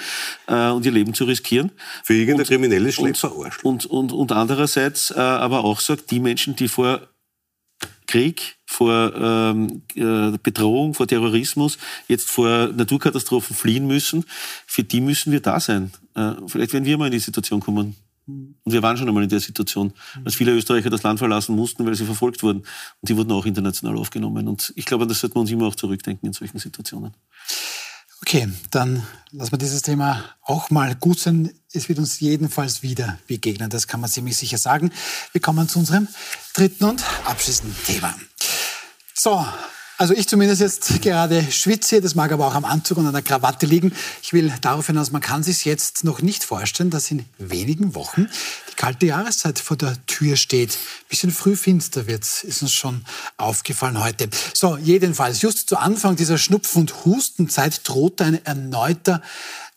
[0.50, 0.68] ja.
[0.68, 1.72] äh, und ihr Leben zu riskieren.
[2.04, 6.68] Für irgendein kriminelles Schlepper und, und, und andererseits äh, aber auch sagt, die Menschen, die
[6.68, 7.08] vor
[8.06, 14.24] Krieg, vor ähm, äh, Bedrohung, vor Terrorismus, jetzt vor Naturkatastrophen fliehen müssen,
[14.66, 15.92] für die müssen wir da sein.
[16.14, 17.96] Äh, vielleicht werden wir mal in die Situation kommen.
[18.26, 19.92] Und wir waren schon einmal in der Situation,
[20.24, 22.60] als viele Österreicher das Land verlassen mussten, weil sie verfolgt wurden.
[22.60, 24.46] Und die wurden auch international aufgenommen.
[24.46, 27.12] Und ich glaube, das sollten wir uns immer auch zurückdenken in solchen Situationen.
[28.22, 29.02] Okay, dann
[29.32, 31.50] lassen wir dieses Thema auch mal gut sein.
[31.72, 34.92] Es wird uns jedenfalls wieder begegnen, das kann man ziemlich sicher sagen.
[35.32, 36.06] Wir kommen zu unserem
[36.54, 38.14] dritten und abschließenden Thema.
[39.14, 39.44] So,
[40.00, 43.20] also ich zumindest jetzt gerade schwitze, das mag aber auch am Anzug und an der
[43.20, 43.92] Krawatte liegen.
[44.22, 48.26] Ich will darauf hinaus, man kann sich jetzt noch nicht vorstellen, dass in wenigen Wochen
[48.70, 50.70] die kalte Jahreszeit vor der Tür steht.
[50.70, 53.04] Ein bisschen früh finster wird, ist uns schon
[53.36, 54.30] aufgefallen heute.
[54.54, 59.20] So, jedenfalls, just zu Anfang dieser Schnupfen- und Hustenzeit droht ein erneuter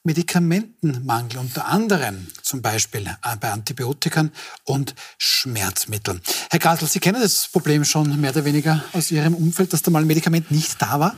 [0.04, 4.32] Medikamentenmangel, unter anderem zum Beispiel äh, bei Antibiotikern
[4.66, 6.22] und Schmerzmitteln.
[6.49, 9.91] Herr Grasl, Sie kennen das Problem schon mehr oder weniger aus Ihrem Umfeld, dass da
[9.91, 11.16] mal ein Medikament nicht da war?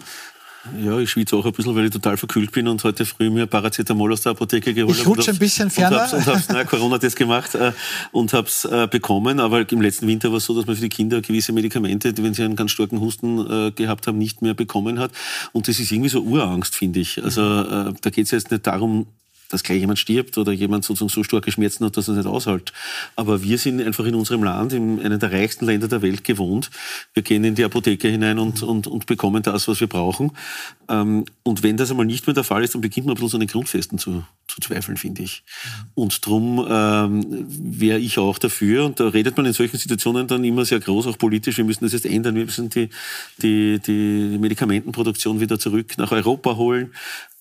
[0.83, 3.45] Ja, ich schwitze auch ein bisschen, weil ich total verkühlt bin und heute früh mir
[3.45, 5.01] Paracetamol aus der Apotheke geholt habe.
[5.01, 6.11] Ich rutsche ein bisschen ferner.
[6.11, 7.71] Und habe hab Corona-Test gemacht äh,
[8.11, 9.39] und habe es äh, bekommen.
[9.39, 12.23] Aber im letzten Winter war es so, dass man für die Kinder gewisse Medikamente, die,
[12.23, 15.11] wenn sie einen ganz starken Husten äh, gehabt haben, nicht mehr bekommen hat.
[15.51, 17.23] Und das ist irgendwie so Urangst, finde ich.
[17.23, 19.07] Also äh, da geht es jetzt nicht darum,
[19.49, 22.27] dass gleich jemand stirbt oder jemand sozusagen so starke Schmerzen hat, dass er es nicht
[22.27, 22.73] aushält.
[23.15, 26.69] Aber wir sind einfach in unserem Land, in einem der reichsten Länder der Welt gewohnt.
[27.13, 30.31] Wir gehen in die Apotheke hinein und, und, und bekommen das, was wir brauchen.
[30.89, 33.39] Ähm, und wenn das einmal nicht mehr der Fall ist, dann beginnt man so an
[33.39, 35.43] den Grundfesten zu, zu zweifeln, finde ich.
[35.93, 40.43] Und darum ähm, wäre ich auch dafür, und da redet man in solchen Situationen dann
[40.43, 42.89] immer sehr groß, auch politisch, wir müssen das jetzt ändern, wir müssen die,
[43.41, 46.93] die, die Medikamentenproduktion wieder zurück nach Europa holen.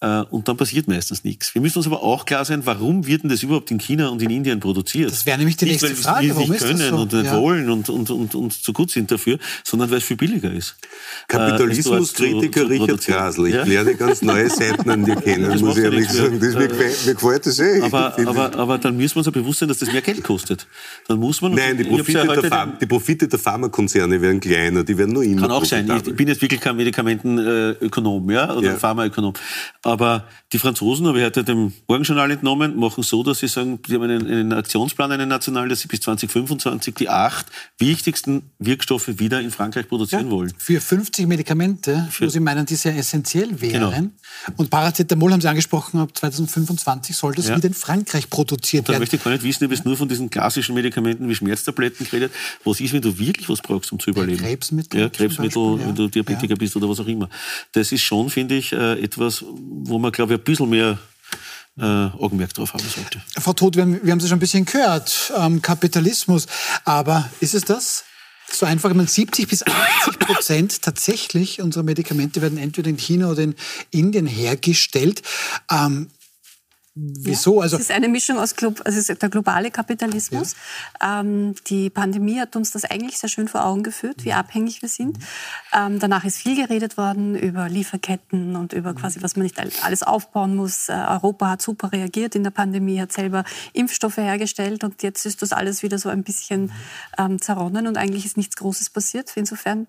[0.05, 1.55] Äh, und dann passiert meistens nichts.
[1.55, 4.21] Wir müssen uns aber auch klar sein, warum wird denn das überhaupt in China und
[4.21, 5.11] in Indien produziert?
[5.11, 6.27] Das wäre nämlich die nicht, nächste weil Frage.
[6.27, 6.97] wir es nicht können so?
[6.97, 7.41] und nicht ja.
[7.41, 10.77] wollen und, und, und, und zu gut sind dafür, sondern weil es viel billiger ist.
[11.29, 13.47] Kapitalismuskritiker äh, Richard Grasl.
[13.47, 13.65] Ich ja?
[13.65, 16.39] lerne ganz neue Seiten an dir kennen, das muss ich ehrlich sagen.
[16.39, 17.81] Das, mir, gefällt, mir gefällt das eh.
[17.81, 20.67] Aber, aber, aber dann müssen wir uns ja bewusst sein, dass das mehr Geld kostet.
[21.09, 21.55] Dann muss man...
[21.55, 25.23] Nein, die Profite, ja der, Pharma, die Profite der Pharmakonzerne werden kleiner, die werden nur
[25.23, 25.91] immer Kann auch sein.
[26.05, 28.77] Ich bin jetzt wirklich kein Medikamentenökonom ja, oder ja.
[28.77, 29.33] Pharmaökonom.
[29.95, 33.95] Aber die Franzosen, habe ich heute dem Morgenjournal entnommen, machen so, dass sie sagen, sie
[33.95, 37.47] haben einen, einen Aktionsplan, einen nationalen, dass sie bis 2025 die acht
[37.79, 40.53] wichtigsten Wirkstoffe wieder in Frankreich produzieren ja, wollen.
[40.59, 43.93] Für 50 Medikamente, Für, wo Sie meinen, die sehr essentiell wären.
[43.93, 44.11] Genau.
[44.57, 47.57] Und Paracetamol haben Sie angesprochen, ab 2025 soll das ja.
[47.57, 48.97] wieder in Frankreich produziert werden.
[48.97, 52.05] Da möchte ich gar nicht wissen, ob es nur von diesen klassischen Medikamenten wie Schmerztabletten
[52.05, 52.33] geredet.
[52.65, 54.43] Was ist, wenn du wirklich was brauchst, um zu überleben?
[54.43, 55.01] Ja, Krebsmittel.
[55.03, 57.29] Ja, Krebsmittel, wenn du Diabetiker bist oder was auch immer.
[57.71, 59.45] Das ist schon, finde ich, äh, etwas,
[59.83, 60.99] wo man, glaube ich, ein bisschen mehr
[61.79, 63.20] äh, Augenmerk drauf haben sollte.
[63.41, 66.47] Frau Todt, wir haben, wir haben Sie schon ein bisschen gehört, ähm, Kapitalismus.
[66.85, 68.05] Aber ist es das?
[68.51, 73.31] So einfach, ich meine, 70 bis 80 Prozent tatsächlich unserer Medikamente werden entweder in China
[73.31, 73.55] oder in
[73.91, 75.22] Indien hergestellt.
[75.70, 76.09] Ähm,
[76.97, 77.61] Wieso?
[77.61, 80.55] Also, es ist eine Mischung aus also es ist der globale Kapitalismus.
[81.01, 81.21] Ja.
[81.21, 84.89] Ähm, die Pandemie hat uns das eigentlich sehr schön vor Augen geführt, wie abhängig wir
[84.89, 85.19] sind.
[85.73, 90.05] Ähm, danach ist viel geredet worden über Lieferketten und über quasi, was man nicht alles
[90.05, 90.89] aufbauen muss.
[90.89, 93.43] Äh, Europa hat super reagiert in der Pandemie, hat selber
[93.73, 96.71] Impfstoffe hergestellt und jetzt ist das alles wieder so ein bisschen
[97.19, 99.33] ähm, zerronnen und eigentlich ist nichts Großes passiert.
[99.35, 99.89] Insofern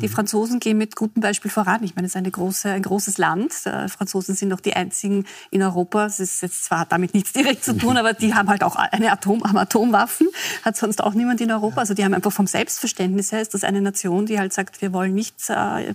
[0.00, 1.82] die Franzosen gehen mit gutem Beispiel voran.
[1.82, 3.52] Ich meine, es ist große, ein großes Land.
[3.64, 6.06] Die Franzosen sind noch die einzigen in Europa.
[6.06, 9.12] Es ist jetzt zwar damit nichts direkt zu tun, aber die haben halt auch eine
[9.12, 10.28] Atom, haben Atomwaffen.
[10.64, 11.80] Hat sonst auch niemand in Europa.
[11.80, 14.92] Also die haben einfach vom Selbstverständnis her ist das eine Nation, die halt sagt, wir
[14.92, 15.94] wollen nicht äh,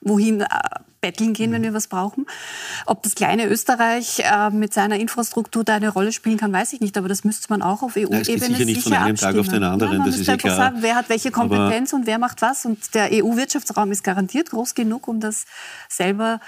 [0.00, 0.46] wohin äh,
[1.02, 2.24] betteln gehen, wenn wir was brauchen.
[2.86, 6.80] Ob das kleine Österreich äh, mit seiner Infrastruktur da eine Rolle spielen kann, weiß ich
[6.80, 6.96] nicht.
[6.96, 9.62] Aber das müsste man auch auf EU-Ebene sicher, sicher nicht von einem Tag auf den
[9.62, 9.98] anderen.
[9.98, 10.56] Man das ist ja klar.
[10.56, 12.64] Sagen, wer hat welche Kompetenz aber und wer macht was.
[12.64, 15.44] Und der EU-Wirtschaftsraum ist garantiert groß genug, um das
[15.88, 16.40] selber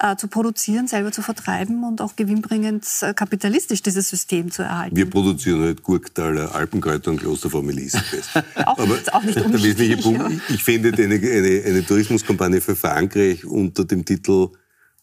[0.00, 4.96] äh, zu produzieren, selber zu vertreiben und auch gewinnbringend äh, kapitalistisch dieses System zu erhalten.
[4.96, 8.24] Wir produzieren halt Gurktaler, Alpenkräuter und Kloster vom Elisabeth.
[8.66, 13.44] auch, Aber auch nicht der wesentliche Punkt, ich finde eine, eine, eine Tourismuskampagne für Frankreich
[13.44, 14.48] unter dem Titel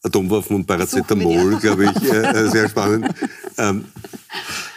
[0.04, 3.14] Atomwaffen und Paracetamol, glaube ich, äh, äh, sehr spannend.
[3.60, 3.86] Ähm,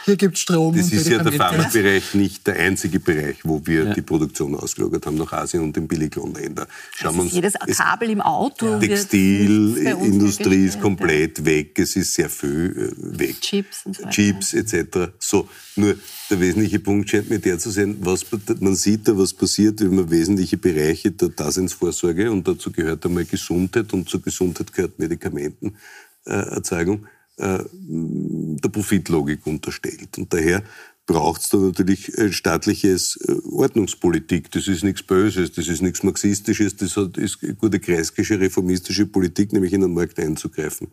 [0.05, 0.77] hier gibt es Strom.
[0.77, 3.95] Das ist ja der Pharmabereich nicht der einzige Bereich, wo wir ja.
[3.95, 6.67] die Produktion ausgelagert haben nach Asien und den Billiglohnländer.
[6.97, 8.79] Schauen wir uns jedes Kabel im Auto.
[8.79, 11.79] Textilindustrie ist komplett weg.
[11.79, 13.41] Es ist sehr viel äh, weg.
[13.41, 14.11] Chips und so weiter.
[14.11, 15.13] Chips etc.
[15.19, 15.97] So, nur
[16.31, 18.25] der wesentliche Punkt scheint mir der zu sein, was,
[18.61, 23.25] man sieht da, was passiert, wenn man wesentliche Bereiche der Daseinsvorsorge und dazu gehört einmal
[23.25, 27.09] Gesundheit und zur Gesundheit gehört Medikamentenerzeugung äh,
[27.41, 30.19] der Profitlogik unterstellt.
[30.19, 30.63] Und daher
[31.11, 34.49] braucht es da natürlich staatliches äh, Ordnungspolitik.
[34.53, 39.73] Das ist nichts Böses, das ist nichts Marxistisches, das ist gute kreiskische, reformistische Politik, nämlich
[39.73, 40.87] in den Markt einzugreifen.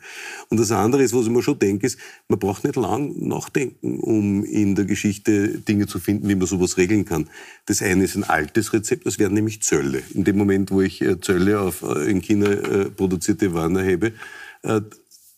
[0.49, 3.99] Und das andere ist, was ich mir schon denke, ist, man braucht nicht lang nachdenken,
[3.99, 7.29] um in der Geschichte Dinge zu finden, wie man sowas regeln kann.
[7.67, 10.01] Das eine ist ein altes Rezept, das wären nämlich Zölle.
[10.15, 12.47] In dem Moment, wo ich äh, Zölle auf in China
[12.95, 14.13] produzierte Waren erhebe,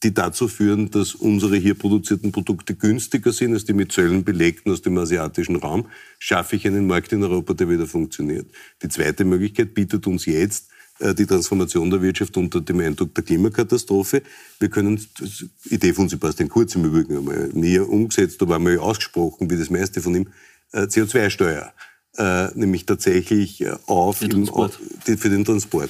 [0.04, 4.72] die dazu führen, dass unsere hier produzierten Produkte günstiger sind als die mit Zöllen belegten
[4.72, 5.88] aus dem asiatischen Raum,
[6.20, 8.48] schaffe ich einen Markt in Europa, der wieder funktioniert.
[8.82, 10.70] Die zweite Möglichkeit bietet uns jetzt
[11.00, 14.22] äh, die Transformation der Wirtschaft unter dem Eindruck der Klimakatastrophe.
[14.60, 18.78] Wir können, die Idee von Sebastian Kurz im Übrigen einmal näher umgesetzt, da war mal
[18.78, 20.28] ausgesprochen, wie das meiste von ihm,
[20.72, 21.74] äh, CO2-Steuer,
[22.18, 25.90] äh, nämlich tatsächlich auf, im, auf für den Transport.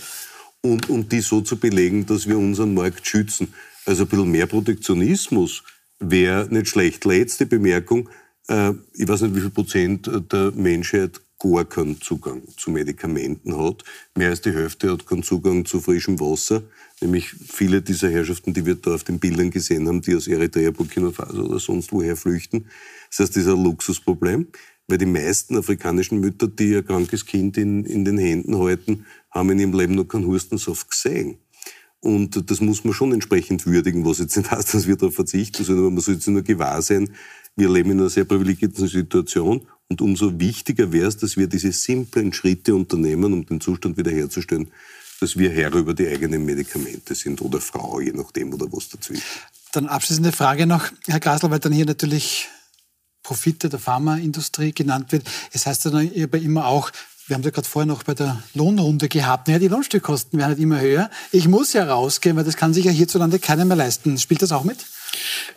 [0.62, 3.54] Und, und die so zu belegen, dass wir unseren Markt schützen.
[3.86, 5.64] Also ein bisschen mehr Protektionismus
[6.00, 7.06] wäre nicht schlecht.
[7.06, 8.10] Letzte Bemerkung.
[8.48, 13.84] Äh, ich weiß nicht, wie viel Prozent der Menschheit gar keinen Zugang zu Medikamenten hat.
[14.16, 16.64] Mehr als die Hälfte hat keinen Zugang zu frischem Wasser.
[17.02, 20.72] Nämlich viele dieser Herrschaften, die wir da auf den Bildern gesehen haben, die aus Eritrea,
[20.72, 22.66] Burkina Faso oder sonst woher flüchten.
[23.10, 24.48] Das heißt, das ist ein Luxusproblem,
[24.88, 29.50] weil die meisten afrikanischen Mütter, die ihr krankes Kind in, in den Händen halten, haben
[29.52, 31.38] in ihrem Leben noch keinen Hustensaft gesehen.
[32.02, 35.64] Und das muss man schon entsprechend würdigen, was jetzt nicht heißt, dass wir darauf verzichten,
[35.64, 37.10] sondern man sollte sich nur gewahr sein,
[37.56, 41.72] wir leben in einer sehr privilegierten Situation und umso wichtiger wäre es, dass wir diese
[41.72, 44.72] simplen Schritte unternehmen, um den Zustand wiederherzustellen,
[45.20, 49.24] dass wir Herr über die eigenen Medikamente sind oder Frau, je nachdem oder was dazwischen.
[49.74, 52.48] Dann abschließende Frage noch, Herr Grasl, weil dann hier natürlich
[53.24, 55.30] Profite der Pharmaindustrie genannt wird.
[55.52, 56.92] Es heißt dann aber immer auch,
[57.30, 59.48] wir haben ja gerade vorher noch bei der Lohnrunde gehabt.
[59.48, 61.10] Naja, die Lohnstückkosten werden halt immer höher.
[61.32, 64.18] Ich muss ja rausgehen, weil das kann sich ja hierzulande keiner mehr leisten.
[64.18, 64.78] Spielt das auch mit?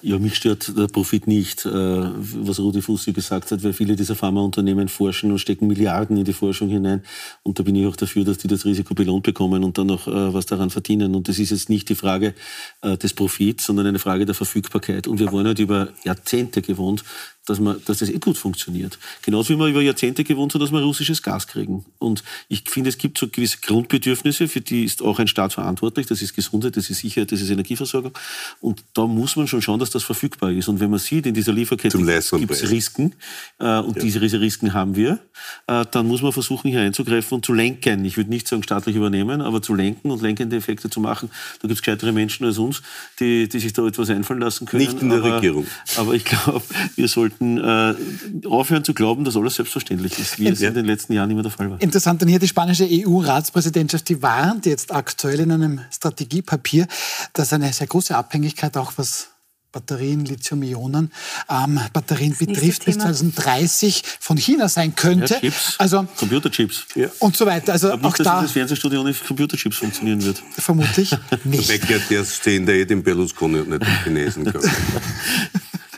[0.01, 4.17] Ja, mich stört der Profit nicht, äh, was Rudi Fussi gesagt hat, weil viele dieser
[4.17, 7.03] Pharmaunternehmen forschen und stecken Milliarden in die Forschung hinein.
[7.43, 10.07] Und da bin ich auch dafür, dass die das Risiko belohnt bekommen und dann noch
[10.09, 11.15] äh, was daran verdienen.
[11.15, 12.35] Und das ist jetzt nicht die Frage
[12.81, 15.07] äh, des Profits, sondern eine Frage der Verfügbarkeit.
[15.07, 17.05] Und wir waren halt über Jahrzehnte gewohnt,
[17.47, 18.99] dass, man, dass das eh gut funktioniert.
[19.23, 21.85] Genauso wie wir über Jahrzehnte gewohnt sind, dass wir russisches Gas kriegen.
[21.99, 26.07] Und ich finde, es gibt so gewisse Grundbedürfnisse, für die ist auch ein Staat verantwortlich.
[26.07, 28.13] Das ist Gesundheit, das ist Sicherheit, das ist Energieversorgung.
[28.61, 30.69] Und da muss man schon schauen, dass das verfügbar ist.
[30.69, 33.15] Und wenn man sieht, in dieser Lieferkette gibt es Risiken,
[33.59, 34.03] äh, und ja.
[34.03, 35.19] diese Risiken haben wir,
[35.67, 38.05] äh, dann muss man versuchen, hier einzugreifen und zu lenken.
[38.05, 41.31] Ich würde nicht sagen staatlich übernehmen, aber zu lenken und lenkende Effekte zu machen.
[41.61, 42.83] Da gibt es gescheitere Menschen als uns,
[43.19, 44.85] die, die sich da etwas einfallen lassen können.
[44.85, 45.67] Nicht in der aber, Regierung.
[45.97, 46.63] Aber ich glaube,
[46.95, 50.69] wir sollten sollten äh, aufhören zu glauben, dass alles selbstverständlich ist, wie es ja.
[50.69, 51.81] in den letzten Jahren immer der Fall war.
[51.81, 56.87] Interessant, denn hier die spanische EU-Ratspräsidentschaft, die warnt jetzt aktuell in einem Strategiepapier,
[57.33, 59.29] dass eine sehr große Abhängigkeit auch was
[59.73, 65.33] Batterien, Lithium-Ionen-Batterien ähm, betrifft, bis 2030 von China sein könnte.
[65.33, 66.85] Ja, Chips, also Computerchips.
[66.95, 67.09] Ja.
[67.21, 67.73] Und so weiter.
[67.73, 70.43] Also Aber auch nicht, da, dass das Fernsehstudio ohne Computerchips funktionieren wird.
[70.59, 71.89] Vermutlich nicht.
[71.89, 74.45] Der der stehen da eh den Berlusconi und nicht den Chinesen,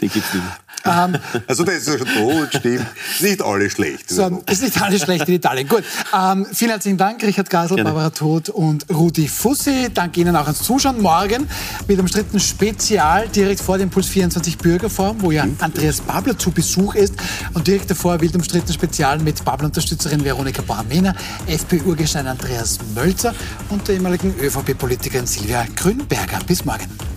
[0.04, 0.44] Den gibt's nicht.
[0.84, 2.86] Ähm, also das ist ja schon tot, stimmt.
[3.20, 4.10] Nicht alles schlecht.
[4.10, 5.66] So, ist nicht alles schlecht in Italien.
[5.66, 5.82] Gut.
[6.14, 7.90] Ähm, vielen herzlichen Dank, Richard Gasel, Gerne.
[7.90, 9.88] Barbara Todt und Rudi Fussi.
[9.94, 11.00] Danke Ihnen auch ans Zuschauen.
[11.00, 11.48] Morgen
[11.88, 16.50] mit einem Stritten Spezial direkt vor dem Puls 24 Bürgerforum, wo ja Andreas Babler zu
[16.50, 17.14] Besuch ist.
[17.54, 21.14] Und direkt davor wild umstritten Spezial mit Babler-Unterstützerin Veronika Bormena,
[21.46, 23.34] FPÖ-Urgestein Andreas Mölzer
[23.70, 26.40] und der ehemaligen ÖVP-Politikerin Silvia Grünberger.
[26.46, 27.13] Bis morgen.